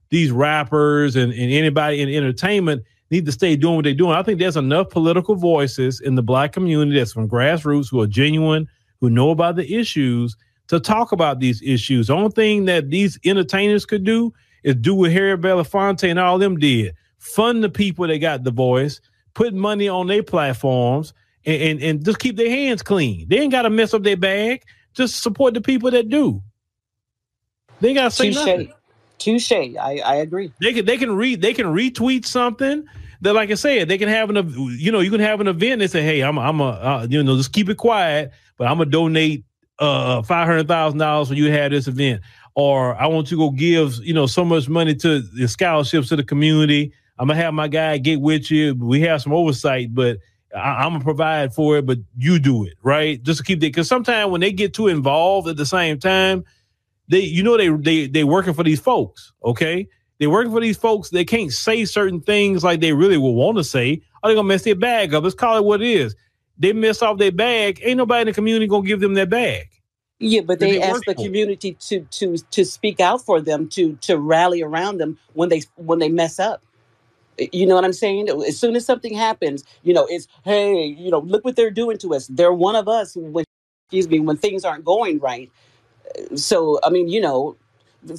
these 0.09 0.31
rappers 0.31 1.15
and, 1.15 1.31
and 1.31 1.51
anybody 1.51 2.01
in 2.01 2.09
entertainment 2.09 2.83
need 3.11 3.25
to 3.25 3.31
stay 3.31 3.55
doing 3.55 3.75
what 3.75 3.83
they're 3.83 3.93
doing. 3.93 4.13
I 4.13 4.23
think 4.23 4.39
there's 4.39 4.57
enough 4.57 4.89
political 4.89 5.35
voices 5.35 5.99
in 5.99 6.15
the 6.15 6.23
black 6.23 6.53
community 6.53 6.97
that's 6.97 7.11
from 7.11 7.29
grassroots 7.29 7.91
who 7.91 8.01
are 8.01 8.07
genuine, 8.07 8.67
who 9.01 9.09
know 9.09 9.29
about 9.31 9.57
the 9.57 9.75
issues 9.75 10.35
to 10.69 10.79
talk 10.79 11.11
about 11.11 11.39
these 11.41 11.61
issues. 11.61 12.07
The 12.07 12.15
only 12.15 12.31
thing 12.31 12.65
that 12.65 12.89
these 12.89 13.19
entertainers 13.25 13.85
could 13.85 14.05
do 14.05 14.33
is 14.63 14.75
do 14.75 14.95
what 14.95 15.11
Harry 15.11 15.37
Belafonte 15.37 16.09
and 16.09 16.17
all 16.17 16.39
them 16.39 16.57
did. 16.57 16.95
Fund 17.17 17.63
the 17.63 17.69
people 17.69 18.07
that 18.07 18.17
got 18.19 18.43
the 18.43 18.51
voice, 18.51 19.01
put 19.33 19.53
money 19.53 19.89
on 19.89 20.07
their 20.07 20.23
platforms, 20.23 21.13
and, 21.45 21.61
and, 21.61 21.81
and 21.81 22.05
just 22.05 22.19
keep 22.19 22.37
their 22.37 22.49
hands 22.49 22.81
clean. 22.81 23.27
They 23.27 23.39
ain't 23.39 23.51
got 23.51 23.63
to 23.63 23.69
mess 23.69 23.93
up 23.93 24.03
their 24.03 24.17
bag. 24.17 24.63
Just 24.93 25.21
support 25.21 25.53
the 25.53 25.61
people 25.61 25.91
that 25.91 26.09
do. 26.09 26.41
They 27.81 27.93
got 27.93 28.05
to 28.05 28.11
say 28.11 28.29
Touché. 28.29 28.35
nothing. 28.35 28.73
Touche. 29.17 29.51
I, 29.51 30.01
I 30.03 30.15
agree. 30.15 30.51
They 30.61 30.73
can 30.73 30.85
they 30.85 30.97
can 30.97 31.15
read 31.15 31.41
they 31.41 31.53
can 31.53 31.67
retweet 31.67 32.25
something 32.25 32.87
that 33.21 33.33
like 33.33 33.51
I 33.51 33.55
said, 33.55 33.87
they 33.87 33.97
can 33.97 34.09
have 34.09 34.29
an 34.29 34.53
you 34.77 34.91
know 34.91 34.99
you 34.99 35.11
can 35.11 35.19
have 35.19 35.39
an 35.41 35.47
event 35.47 35.81
and 35.81 35.91
say, 35.91 36.01
hey, 36.01 36.21
I'm 36.21 36.37
I'm 36.37 36.59
a 36.59 36.69
uh, 36.69 37.07
you 37.09 37.23
know 37.23 37.37
just 37.37 37.53
keep 37.53 37.69
it 37.69 37.77
quiet, 37.77 38.31
but 38.57 38.67
I'm 38.67 38.77
gonna 38.77 38.89
donate 38.89 39.45
uh 39.79 40.21
five 40.23 40.47
hundred 40.47 40.67
thousand 40.67 40.99
dollars 40.99 41.29
when 41.29 41.37
you 41.37 41.51
have 41.51 41.71
this 41.71 41.87
event, 41.87 42.21
or 42.55 42.95
I 42.95 43.07
want 43.07 43.31
you 43.31 43.37
to 43.37 43.43
go 43.43 43.51
give 43.51 43.95
you 44.03 44.13
know 44.13 44.25
so 44.25 44.43
much 44.43 44.67
money 44.67 44.95
to 44.95 45.21
the 45.21 45.47
scholarships 45.47 46.09
to 46.09 46.15
the 46.15 46.23
community. 46.23 46.93
I'm 47.19 47.27
gonna 47.27 47.39
have 47.39 47.53
my 47.53 47.67
guy 47.67 47.97
get 47.99 48.19
with 48.19 48.49
you. 48.49 48.75
We 48.75 49.01
have 49.01 49.21
some 49.21 49.33
oversight, 49.33 49.93
but 49.93 50.17
I, 50.55 50.85
am 50.85 50.93
gonna 50.93 51.03
provide 51.03 51.53
for 51.53 51.77
it. 51.77 51.85
But 51.85 51.99
you 52.17 52.39
do 52.39 52.65
it 52.65 52.73
right, 52.81 53.21
just 53.21 53.37
to 53.37 53.43
keep 53.43 53.59
it. 53.59 53.61
Because 53.61 53.87
sometimes 53.87 54.31
when 54.31 54.41
they 54.41 54.51
get 54.51 54.73
too 54.73 54.87
involved 54.87 55.47
at 55.47 55.57
the 55.57 55.65
same 55.65 55.99
time, 55.99 56.43
they 57.07 57.19
you 57.19 57.43
know 57.43 57.57
they 57.57 57.69
they 57.69 58.07
they 58.07 58.23
working 58.23 58.55
for 58.55 58.63
these 58.63 58.79
folks. 58.79 59.31
Okay, 59.43 59.87
they're 60.21 60.29
working 60.29 60.51
for 60.51 60.61
these 60.61 60.77
folks. 60.77 61.09
They 61.09 61.25
can't 61.25 61.51
say 61.51 61.83
certain 61.83 62.21
things 62.21 62.63
like 62.63 62.79
they 62.79 62.93
really 62.93 63.17
would 63.17 63.31
want 63.31 63.57
to 63.57 63.63
say. 63.63 64.03
Are 64.21 64.29
they 64.29 64.35
gonna 64.35 64.47
mess 64.47 64.61
their 64.61 64.75
bag 64.75 65.15
up? 65.15 65.23
Let's 65.23 65.33
call 65.33 65.57
it 65.57 65.63
what 65.63 65.81
it 65.81 65.87
is. 65.87 66.15
They 66.59 66.73
mess 66.73 67.01
off 67.01 67.17
their 67.17 67.31
bag. 67.31 67.81
Ain't 67.83 67.97
nobody 67.97 68.21
in 68.21 68.27
the 68.27 68.33
community 68.33 68.67
gonna 68.67 68.85
give 68.85 68.99
them 68.99 69.15
their 69.15 69.25
bag. 69.25 69.67
Yeah, 70.19 70.41
but 70.41 70.59
they 70.59 70.79
ask 70.79 71.03
the 71.05 71.15
community 71.15 71.73
to 71.73 72.01
to 72.01 72.37
to 72.37 72.65
speak 72.65 72.99
out 72.99 73.25
for 73.25 73.41
them, 73.41 73.67
to 73.69 73.95
to 74.01 74.15
rally 74.19 74.61
around 74.61 74.99
them 74.99 75.17
when 75.33 75.49
they 75.49 75.63
when 75.75 75.97
they 75.97 76.09
mess 76.09 76.37
up. 76.39 76.61
You 77.39 77.65
know 77.65 77.73
what 77.73 77.83
I'm 77.83 77.91
saying? 77.91 78.29
As 78.29 78.59
soon 78.59 78.75
as 78.75 78.85
something 78.85 79.15
happens, 79.15 79.63
you 79.81 79.91
know, 79.91 80.05
it's 80.07 80.27
hey, 80.43 80.85
you 80.85 81.09
know, 81.09 81.21
look 81.21 81.43
what 81.43 81.55
they're 81.55 81.71
doing 81.71 81.97
to 81.97 82.13
us. 82.13 82.27
They're 82.27 82.53
one 82.53 82.75
of 82.75 82.87
us 82.87 83.15
when 83.15 83.43
excuse 83.87 84.07
me, 84.07 84.19
when 84.19 84.37
things 84.37 84.65
aren't 84.65 84.85
going 84.85 85.17
right. 85.17 85.49
So 86.35 86.79
I 86.83 86.91
mean, 86.91 87.07
you 87.07 87.21
know, 87.21 87.57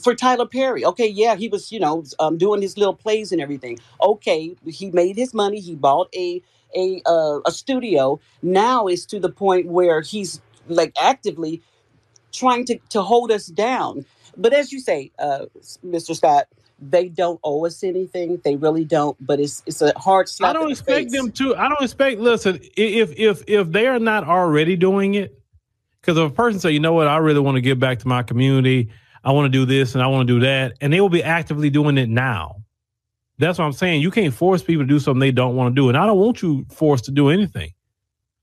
for 0.03 0.15
Tyler 0.15 0.47
Perry. 0.47 0.85
Okay, 0.85 1.07
yeah, 1.07 1.37
he 1.37 1.49
was, 1.49 1.73
you 1.73 1.81
know, 1.81 2.05
um, 2.21 2.39
doing 2.39 2.63
his 2.63 2.77
little 2.79 2.95
plays 2.95 3.33
and 3.33 3.41
everything. 3.41 3.79
Okay, 4.01 4.55
he 4.67 4.91
made 4.91 5.17
his 5.17 5.35
money. 5.35 5.61
He 5.61 5.75
bought 5.75 6.09
a 6.15 6.43
a 6.77 7.03
uh, 7.07 7.41
a 7.45 7.53
studio. 7.53 8.21
Now 8.43 8.87
it's 8.87 9.05
to 9.07 9.21
the 9.21 9.31
point 9.31 9.67
where 9.67 10.01
he's 10.01 10.41
like 10.69 10.93
actively 11.01 11.63
trying 12.33 12.65
to 12.67 12.79
to 12.91 13.03
hold 13.03 13.31
us 13.31 13.47
down. 13.47 14.05
But 14.37 14.53
as 14.55 14.73
you 14.73 14.81
say, 14.81 15.11
uh, 15.19 15.47
Mr. 15.85 16.17
Scott, 16.17 16.47
they 16.81 17.09
don't 17.09 17.39
owe 17.45 17.67
us 17.67 17.85
anything. 17.85 18.41
They 18.45 18.57
really 18.57 18.85
don't. 18.85 19.17
But 19.25 19.41
it's 19.41 19.63
it's 19.67 19.83
a 19.83 19.93
hard 19.97 20.29
slap. 20.29 20.51
I 20.51 20.53
don't 20.59 20.71
expect 20.71 21.11
face. 21.11 21.13
them 21.13 21.31
to. 21.33 21.57
I 21.57 21.69
don't 21.69 21.83
expect. 21.83 22.21
Listen, 22.21 22.61
if 22.77 23.19
if 23.19 23.43
if 23.47 23.71
they 23.71 23.87
are 23.87 23.99
not 23.99 24.25
already 24.25 24.77
doing 24.77 25.15
it, 25.15 25.39
because 26.01 26.19
if 26.19 26.31
a 26.31 26.35
person 26.35 26.61
say, 26.61 26.71
you 26.71 26.81
know 26.81 26.93
what, 26.93 27.09
I 27.09 27.19
really 27.19 27.41
want 27.41 27.57
to 27.57 27.61
give 27.61 27.79
back 27.79 28.01
to 28.01 28.09
my 28.09 28.23
community. 28.23 28.91
I 29.25 29.33
want 29.33 29.53
to 29.53 29.59
do 29.59 29.65
this 29.65 29.95
and 29.95 30.03
I 30.03 30.07
want 30.09 30.27
to 30.27 30.35
do 30.35 30.41
that. 30.41 30.75
And 30.81 30.93
they 30.93 31.01
will 31.01 31.09
be 31.09 31.23
actively 31.23 31.71
doing 31.71 31.99
it 31.99 32.09
now. 32.09 32.57
That's 33.39 33.59
what 33.59 33.65
I'm 33.65 33.73
saying. 33.73 34.03
You 34.03 34.11
can't 34.11 34.35
force 34.35 34.63
people 34.63 34.85
to 34.85 34.89
do 34.89 34.99
something 34.99 35.21
they 35.21 35.33
don't 35.33 35.57
want 35.57 35.75
to 35.75 35.81
do. 35.81 35.89
And 35.89 35.97
I 35.97 36.07
don't 36.07 36.19
want 36.19 36.43
you 36.43 36.65
forced 36.71 37.05
to 37.07 37.11
do 37.11 37.29
anything. 37.29 37.73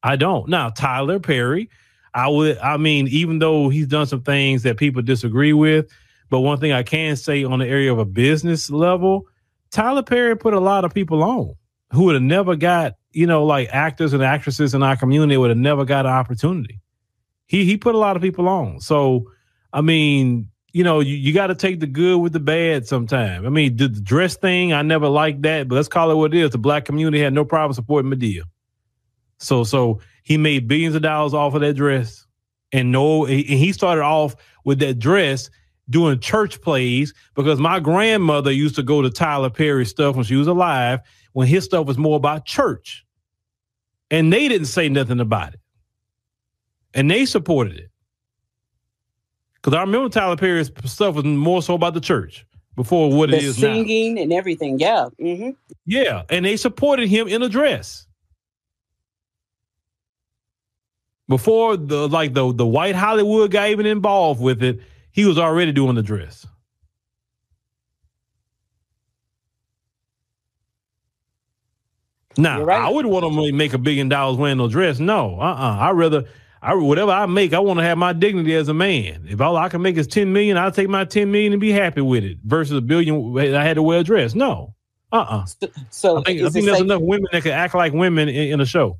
I 0.03 0.15
don't. 0.15 0.49
Now, 0.49 0.69
Tyler 0.69 1.19
Perry, 1.19 1.69
I 2.13 2.27
would, 2.27 2.57
I 2.59 2.77
mean, 2.77 3.07
even 3.07 3.39
though 3.39 3.69
he's 3.69 3.87
done 3.87 4.07
some 4.07 4.21
things 4.21 4.63
that 4.63 4.77
people 4.77 5.01
disagree 5.01 5.53
with, 5.53 5.89
but 6.29 6.39
one 6.41 6.59
thing 6.59 6.71
I 6.71 6.83
can 6.83 7.15
say 7.15 7.43
on 7.43 7.59
the 7.59 7.67
area 7.67 7.91
of 7.91 7.99
a 7.99 8.05
business 8.05 8.69
level, 8.69 9.27
Tyler 9.71 10.03
Perry 10.03 10.35
put 10.37 10.53
a 10.53 10.59
lot 10.59 10.85
of 10.85 10.93
people 10.93 11.23
on 11.23 11.53
who 11.91 12.03
would 12.05 12.15
have 12.15 12.23
never 12.23 12.55
got, 12.55 12.95
you 13.11 13.27
know, 13.27 13.45
like 13.45 13.69
actors 13.71 14.13
and 14.13 14.23
actresses 14.23 14.73
in 14.73 14.83
our 14.83 14.95
community 14.95 15.37
would 15.37 15.49
have 15.49 15.57
never 15.57 15.85
got 15.85 16.05
an 16.05 16.11
opportunity. 16.11 16.79
He 17.47 17.65
he 17.65 17.77
put 17.77 17.95
a 17.95 17.97
lot 17.97 18.15
of 18.15 18.21
people 18.21 18.47
on. 18.47 18.79
So, 18.79 19.31
I 19.73 19.81
mean, 19.81 20.49
you 20.71 20.84
know, 20.84 20.99
you, 20.99 21.15
you 21.15 21.34
got 21.34 21.47
to 21.47 21.55
take 21.55 21.79
the 21.79 21.88
good 21.88 22.17
with 22.19 22.34
the 22.34 22.39
bad 22.39 22.88
sometime. 22.88 23.45
I 23.45 23.49
mean, 23.49 23.75
the, 23.75 23.88
the, 23.88 24.01
dress 24.01 24.36
thing, 24.36 24.73
I 24.73 24.82
never 24.82 25.08
liked 25.08 25.41
that, 25.43 25.67
but 25.67 25.75
let's 25.75 25.88
call 25.88 26.12
it 26.12 26.15
what 26.15 26.34
it 26.34 26.39
is. 26.39 26.51
The 26.51 26.58
black 26.58 26.86
community 26.86 27.21
had 27.23 27.34
no 27.34 27.45
problem 27.45 27.73
supporting 27.73 28.12
Madea. 28.12 28.43
So, 29.39 29.63
so 29.63 30.01
he 30.23 30.38
made 30.38 30.67
billions 30.67 30.95
of 30.95 31.01
dollars 31.01 31.34
off 31.34 31.55
of 31.55 31.62
that 31.62 31.73
dress, 31.73 32.25
and 32.71 32.91
no, 32.91 33.25
and 33.25 33.39
he 33.39 33.71
started 33.71 34.03
off 34.03 34.36
with 34.63 34.79
that 34.79 34.99
dress 34.99 35.49
doing 35.89 36.19
church 36.19 36.62
plays 36.62 37.13
because 37.34 37.60
my 37.60 37.79
grandmother 37.79 38.51
used 38.51 38.75
to 38.75 38.84
go 38.84 39.01
to 39.01 39.10
Tyler 39.10 39.49
Perry 39.49 39.86
stuff 39.86 40.15
when 40.15 40.25
she 40.25 40.36
was 40.36 40.47
alive, 40.47 40.99
when 41.34 41.47
his 41.47 41.63
stuff 41.63 41.88
was 41.88 41.97
more 41.97 42.17
about 42.17 42.45
church, 42.45 43.05
and 44.12 44.32
they 44.32 44.47
didn't 44.47 44.67
say 44.67 44.89
nothing 44.89 45.19
about 45.19 45.53
it, 45.53 45.60
and 46.93 47.10
they 47.10 47.25
supported 47.25 47.77
it. 47.77 47.88
Because 49.61 49.77
I 49.77 49.81
remember 49.81 50.09
Tyler 50.09 50.37
Perry's 50.37 50.71
stuff 50.85 51.15
was 51.15 51.25
more 51.25 51.61
so 51.61 51.73
about 51.73 51.93
the 51.93 52.01
church 52.01 52.45
before 52.75 53.11
what 53.11 53.29
the 53.29 53.37
it 53.37 53.43
is 53.43 53.57
singing 53.57 54.15
now. 54.15 54.21
and 54.21 54.33
everything. 54.33 54.79
Yeah. 54.79 55.07
Mm-hmm. 55.19 55.49
Yeah. 55.85 56.23
And 56.29 56.45
they 56.45 56.55
supported 56.55 57.09
him 57.09 57.27
in 57.27 57.43
a 57.43 57.49
dress. 57.49 58.07
Before 61.27 61.77
the 61.77 62.07
like 62.07 62.33
the 62.33 62.51
the 62.53 62.65
white 62.65 62.95
Hollywood 62.95 63.51
guy 63.51 63.69
even 63.69 63.85
involved 63.85 64.41
with 64.41 64.63
it, 64.63 64.79
he 65.11 65.25
was 65.25 65.37
already 65.37 65.71
doing 65.71 65.95
the 65.95 66.01
dress. 66.01 66.47
Now, 72.37 72.63
right. 72.63 72.81
I 72.81 72.89
wouldn't 72.89 73.13
want 73.13 73.25
to 73.25 73.51
make 73.51 73.73
a 73.73 73.77
billion 73.77 74.07
dollars 74.07 74.37
wearing 74.37 74.57
no 74.57 74.69
dress. 74.69 74.99
No, 74.99 75.39
uh, 75.39 75.43
uh-uh. 75.43 75.75
uh 75.75 75.77
I 75.77 75.91
rather 75.91 76.23
I 76.61 76.73
whatever 76.73 77.11
I 77.11 77.25
make, 77.25 77.53
I 77.53 77.59
want 77.59 77.79
to 77.79 77.83
have 77.83 77.97
my 77.97 78.13
dignity 78.13 78.53
as 78.55 78.67
a 78.67 78.73
man. 78.73 79.25
If 79.29 79.39
all 79.39 79.55
I 79.55 79.69
can 79.69 79.81
make 79.81 79.97
is 79.97 80.07
ten 80.07 80.33
million, 80.33 80.57
I'll 80.57 80.71
take 80.71 80.89
my 80.89 81.05
ten 81.05 81.31
million 81.31 81.53
and 81.53 81.61
be 81.61 81.71
happy 81.71 82.01
with 82.01 82.23
it. 82.23 82.37
Versus 82.43 82.77
a 82.77 82.81
billion, 82.81 83.37
I 83.55 83.63
had 83.63 83.75
to 83.75 83.83
wear 83.83 83.99
a 83.99 84.03
dress. 84.03 84.35
No, 84.35 84.73
uh, 85.11 85.15
uh-uh. 85.15 85.45
uh 85.63 85.67
So 85.89 86.17
I 86.17 86.23
think, 86.23 86.41
I 86.41 86.49
think 86.49 86.65
there's 86.65 86.77
safe, 86.77 86.85
enough 86.85 87.01
women 87.01 87.27
that 87.31 87.43
can 87.43 87.53
act 87.53 87.75
like 87.75 87.93
women 87.93 88.27
in, 88.27 88.53
in, 88.53 88.61
a 88.61 88.65
show. 88.65 88.97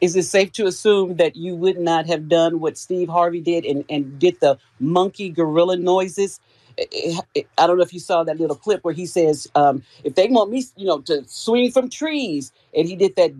Is 0.00 0.16
it 0.16 0.24
safe 0.24 0.52
to 0.52 0.66
assume 0.66 1.16
that 1.16 1.36
you 1.36 1.54
would 1.54 1.78
not 1.78 2.06
have 2.06 2.28
done 2.28 2.60
what 2.60 2.76
Steve 2.76 3.08
Harvey 3.08 3.40
did 3.40 3.64
and 3.64 3.84
and 3.88 4.18
did 4.18 4.40
the 4.40 4.58
monkey 4.80 5.28
gorilla 5.30 5.76
noises? 5.76 6.40
I 6.78 7.66
don't 7.66 7.76
know 7.76 7.82
if 7.82 7.92
you 7.92 8.00
saw 8.00 8.24
that 8.24 8.40
little 8.40 8.56
clip 8.56 8.82
where 8.82 8.94
he 8.94 9.06
says, 9.06 9.46
um, 9.54 9.82
"If 10.02 10.16
they 10.16 10.26
want 10.28 10.50
me, 10.50 10.64
you 10.76 10.86
know, 10.86 11.00
to 11.02 11.22
swing 11.28 11.70
from 11.70 11.88
trees," 11.90 12.50
and 12.76 12.88
he 12.88 12.96
did 12.96 13.14
that 13.16 13.32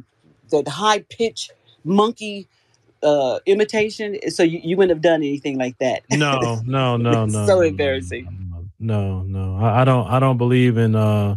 that 0.51 0.69
high 0.69 1.01
pitch 1.09 1.51
monkey 1.85 2.47
uh, 3.03 3.41
imitation. 3.47 4.19
So 4.31 4.43
you, 4.43 4.61
you 4.63 4.77
wouldn't 4.77 4.91
have 4.97 5.03
done 5.03 5.23
anything 5.23 5.59
like 5.59 5.79
that. 5.79 6.03
No, 6.11 6.61
no, 6.65 6.97
no, 6.97 7.27
no. 7.27 7.47
so 7.47 7.61
embarrassing. 7.61 8.39
No, 8.79 9.23
no. 9.23 9.57
I, 9.57 9.83
I, 9.83 9.85
don't. 9.85 10.07
I 10.09 10.19
don't 10.19 10.39
believe 10.39 10.77
in 10.77 10.95
uh, 10.97 11.37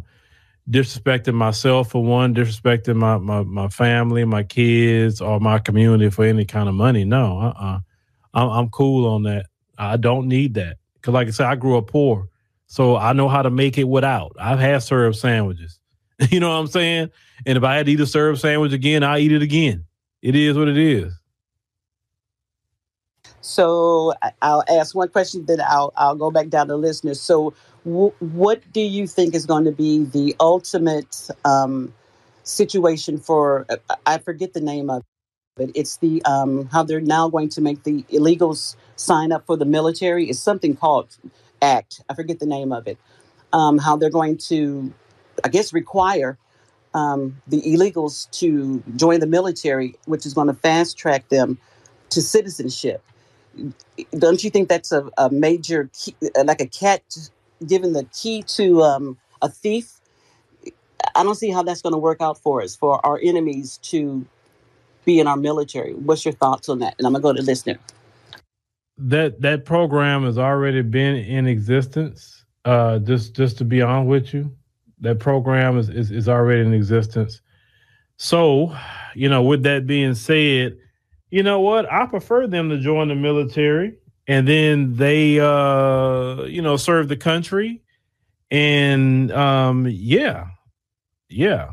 disrespecting 0.69 1.35
myself 1.35 1.91
for 1.91 2.03
one, 2.03 2.33
disrespecting 2.33 2.95
my, 2.95 3.17
my 3.17 3.43
my 3.43 3.67
family, 3.67 4.25
my 4.25 4.43
kids, 4.43 5.21
or 5.21 5.39
my 5.39 5.59
community 5.59 6.09
for 6.09 6.25
any 6.25 6.45
kind 6.45 6.67
of 6.67 6.75
money. 6.75 7.05
No, 7.05 7.39
uh, 7.39 7.45
uh-uh. 7.49 7.75
uh 7.75 7.79
I'm, 8.33 8.49
I'm 8.49 8.69
cool 8.69 9.07
on 9.07 9.23
that. 9.23 9.47
I 9.77 9.97
don't 9.97 10.27
need 10.27 10.55
that 10.55 10.77
because, 10.95 11.13
like 11.13 11.27
I 11.27 11.31
said, 11.31 11.47
I 11.47 11.55
grew 11.55 11.77
up 11.77 11.87
poor, 11.87 12.29
so 12.67 12.97
I 12.97 13.13
know 13.13 13.29
how 13.29 13.41
to 13.41 13.49
make 13.49 13.77
it 13.77 13.85
without. 13.85 14.35
I've 14.39 14.59
had 14.59 14.83
served 14.83 15.17
sandwiches. 15.17 15.79
you 16.29 16.39
know 16.39 16.49
what 16.49 16.55
I'm 16.55 16.67
saying? 16.67 17.09
And 17.45 17.57
if 17.57 17.63
I 17.63 17.75
had 17.75 17.85
to 17.85 17.91
eat 17.91 17.99
a 17.99 18.07
served 18.07 18.41
sandwich 18.41 18.73
again, 18.73 19.03
I 19.03 19.19
eat 19.19 19.31
it 19.31 19.41
again. 19.41 19.85
It 20.21 20.35
is 20.35 20.57
what 20.57 20.67
it 20.67 20.77
is. 20.77 21.13
So 23.45 24.11
I'll 24.41 24.63
ask 24.67 24.95
one 24.95 25.09
question, 25.09 25.45
then 25.45 25.61
I'll 25.61 25.93
I'll 25.95 26.15
go 26.15 26.31
back 26.31 26.49
down 26.49 26.67
to 26.69 26.75
listeners. 26.75 27.21
So, 27.21 27.53
w- 27.85 28.11
what 28.19 28.63
do 28.73 28.81
you 28.81 29.05
think 29.05 29.35
is 29.35 29.45
going 29.45 29.65
to 29.65 29.71
be 29.71 30.03
the 30.03 30.35
ultimate 30.39 31.29
um, 31.45 31.93
situation 32.41 33.19
for? 33.19 33.67
I 34.07 34.17
forget 34.17 34.53
the 34.53 34.61
name 34.61 34.89
of 34.89 35.03
it. 35.59 35.69
It's 35.75 35.97
the 35.97 36.23
um, 36.25 36.69
how 36.71 36.81
they're 36.81 36.99
now 36.99 37.29
going 37.29 37.49
to 37.49 37.61
make 37.61 37.83
the 37.83 38.01
illegals 38.09 38.75
sign 38.95 39.31
up 39.31 39.45
for 39.45 39.55
the 39.55 39.65
military. 39.65 40.27
It's 40.27 40.39
something 40.39 40.75
called 40.75 41.15
ACT. 41.61 42.01
I 42.09 42.15
forget 42.15 42.39
the 42.39 42.47
name 42.47 42.71
of 42.71 42.87
it. 42.87 42.97
Um, 43.53 43.77
how 43.77 43.95
they're 43.95 44.09
going 44.09 44.37
to, 44.49 44.91
I 45.43 45.49
guess, 45.49 45.71
require 45.71 46.39
um, 46.95 47.39
the 47.45 47.61
illegals 47.61 48.27
to 48.39 48.81
join 48.95 49.19
the 49.19 49.27
military, 49.27 49.93
which 50.05 50.25
is 50.25 50.33
going 50.33 50.47
to 50.47 50.55
fast 50.55 50.97
track 50.97 51.29
them 51.29 51.59
to 52.09 52.23
citizenship 52.23 53.03
don't 54.17 54.43
you 54.43 54.49
think 54.49 54.69
that's 54.69 54.91
a, 54.91 55.09
a 55.17 55.29
major 55.29 55.89
key, 55.93 56.15
like 56.43 56.61
a 56.61 56.67
cat 56.67 57.01
giving 57.65 57.93
the 57.93 58.05
key 58.05 58.43
to 58.43 58.81
um, 58.81 59.17
a 59.41 59.49
thief? 59.49 59.99
I 61.15 61.23
don't 61.23 61.35
see 61.35 61.51
how 61.51 61.63
that's 61.63 61.81
going 61.81 61.93
to 61.93 61.99
work 61.99 62.21
out 62.21 62.37
for 62.37 62.61
us 62.61 62.75
for 62.75 63.05
our 63.05 63.19
enemies 63.23 63.77
to 63.83 64.25
be 65.05 65.19
in 65.19 65.27
our 65.27 65.37
military. 65.37 65.93
What's 65.93 66.25
your 66.25 66.33
thoughts 66.33 66.67
on 66.67 66.79
that? 66.79 66.95
And 66.97 67.05
i'm 67.05 67.13
going 67.13 67.21
to 67.21 67.27
go 67.27 67.33
to 67.33 67.43
listener 67.43 67.79
that 68.97 69.41
that 69.41 69.65
program 69.65 70.23
has 70.23 70.37
already 70.37 70.81
been 70.81 71.15
in 71.15 71.47
existence 71.47 72.45
uh, 72.63 72.99
just 72.99 73.35
just 73.35 73.57
to 73.57 73.65
be 73.65 73.81
honest 73.81 74.07
with 74.07 74.33
you. 74.33 74.55
That 75.01 75.19
program 75.19 75.77
is, 75.77 75.89
is, 75.89 76.11
is 76.11 76.29
already 76.29 76.61
in 76.61 76.73
existence. 76.73 77.41
So 78.17 78.75
you 79.13 79.29
know 79.29 79.43
with 79.43 79.63
that 79.63 79.85
being 79.85 80.15
said 80.15 80.77
you 81.29 81.43
know 81.43 81.59
what? 81.59 81.91
I 81.91 82.05
prefer 82.05 82.47
them 82.47 82.69
to 82.69 82.79
join 82.79 83.07
the 83.09 83.15
military 83.15 83.95
and 84.27 84.47
then 84.47 84.95
they 84.95 85.39
uh 85.39 86.43
you 86.43 86.61
know 86.61 86.77
serve 86.77 87.07
the 87.07 87.17
country 87.17 87.81
and 88.51 89.31
um 89.31 89.87
yeah 89.87 90.47
yeah 91.29 91.71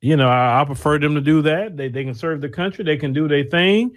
you 0.00 0.16
know 0.16 0.28
I, 0.28 0.60
I, 0.60 0.64
prefer 0.64 0.98
them 0.98 1.14
to 1.14 1.20
do 1.20 1.42
that 1.42 1.76
they, 1.76 1.88
they 1.88 2.04
can 2.04 2.14
serve 2.14 2.40
the 2.40 2.48
country 2.48 2.84
they 2.84 2.96
can 2.96 3.12
do 3.12 3.28
their 3.28 3.44
thing 3.44 3.96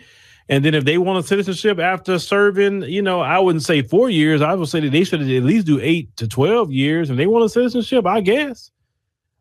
And 0.50 0.66
then 0.66 0.74
if 0.74 0.84
they 0.84 0.98
want 0.98 1.24
a 1.24 1.24
citizenship 1.24 1.80
after 1.80 2.20
serving, 2.20 2.84
you 2.84 3.02
know, 3.02 3.22
I 3.22 3.40
wouldn't 3.40 3.64
say 3.64 3.82
four 3.82 4.10
years. 4.10 4.42
I 4.42 4.54
would 4.54 4.68
say 4.68 4.82
that 4.82 4.92
they 4.92 5.06
should 5.06 5.22
at 5.22 5.44
least 5.44 5.66
do 5.66 5.80
eight 5.80 6.14
to 6.18 6.28
12 6.28 6.74
years. 6.74 7.10
And 7.10 7.18
they 7.18 7.28
want 7.28 7.46
a 7.46 7.50
citizenship, 7.50 8.06
I 8.06 8.20
guess, 8.20 8.70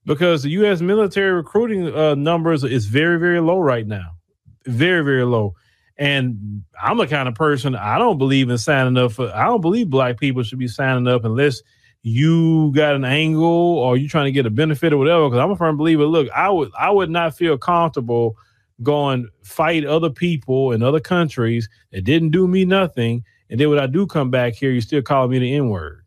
because 0.05 0.45
the 0.45 0.51
U.S. 0.51 0.81
military 0.81 1.33
recruiting 1.33 1.93
uh, 1.93 2.15
numbers 2.15 2.63
is 2.63 2.87
very, 2.87 3.19
very 3.19 3.41
low 3.41 3.59
right 3.59 3.89
now. 3.89 4.20
Very, 4.67 5.03
very 5.05 5.25
low. 5.25 5.55
And 5.97 6.65
I'm 6.83 6.97
the 6.97 7.07
kind 7.07 7.29
of 7.29 7.35
person 7.35 7.75
I 7.75 7.99
don't 7.99 8.19
believe 8.19 8.49
in 8.49 8.59
signing 8.59 8.97
up 8.97 9.13
for. 9.13 9.31
I 9.35 9.45
don't 9.45 9.61
believe 9.61 9.91
black 9.91 10.19
people 10.19 10.43
should 10.43 10.59
be 10.59 10.69
signing 10.69 11.07
up 11.07 11.25
unless 11.25 11.63
you 12.03 12.73
got 12.73 12.95
an 12.95 13.05
angle 13.05 13.45
or 13.45 13.97
you're 13.97 14.09
trying 14.09 14.25
to 14.25 14.33
get 14.33 14.47
a 14.47 14.51
benefit 14.51 14.93
or 14.93 14.97
whatever. 14.97 15.29
Because 15.29 15.41
I'm 15.41 15.51
a 15.51 15.57
firm 15.57 15.77
believer. 15.77 16.07
Look, 16.07 16.31
I 16.31 16.49
would 16.49 16.71
I 16.79 16.91
would 16.91 17.11
not 17.11 17.37
feel 17.37 17.59
comfortable 17.59 18.37
going 18.83 19.29
fight 19.43 19.85
other 19.85 20.09
people 20.09 20.73
in 20.73 20.83
other 20.83 21.01
countries 21.01 21.69
that 21.93 22.05
didn't 22.05 22.31
do 22.31 22.49
me 22.49 22.65
nothing, 22.65 23.23
and 23.51 23.61
then 23.61 23.69
when 23.69 23.79
I 23.79 23.87
do 23.87 24.07
come 24.07 24.31
back 24.31 24.55
here, 24.55 24.71
you 24.71 24.81
still 24.81 25.03
call 25.03 25.29
me 25.29 25.39
the 25.39 25.55
N 25.55 25.69
word. 25.69 26.05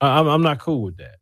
I'm 0.00 0.28
I'm 0.28 0.42
not 0.42 0.60
cool 0.60 0.82
with 0.82 0.98
that. 0.98 1.16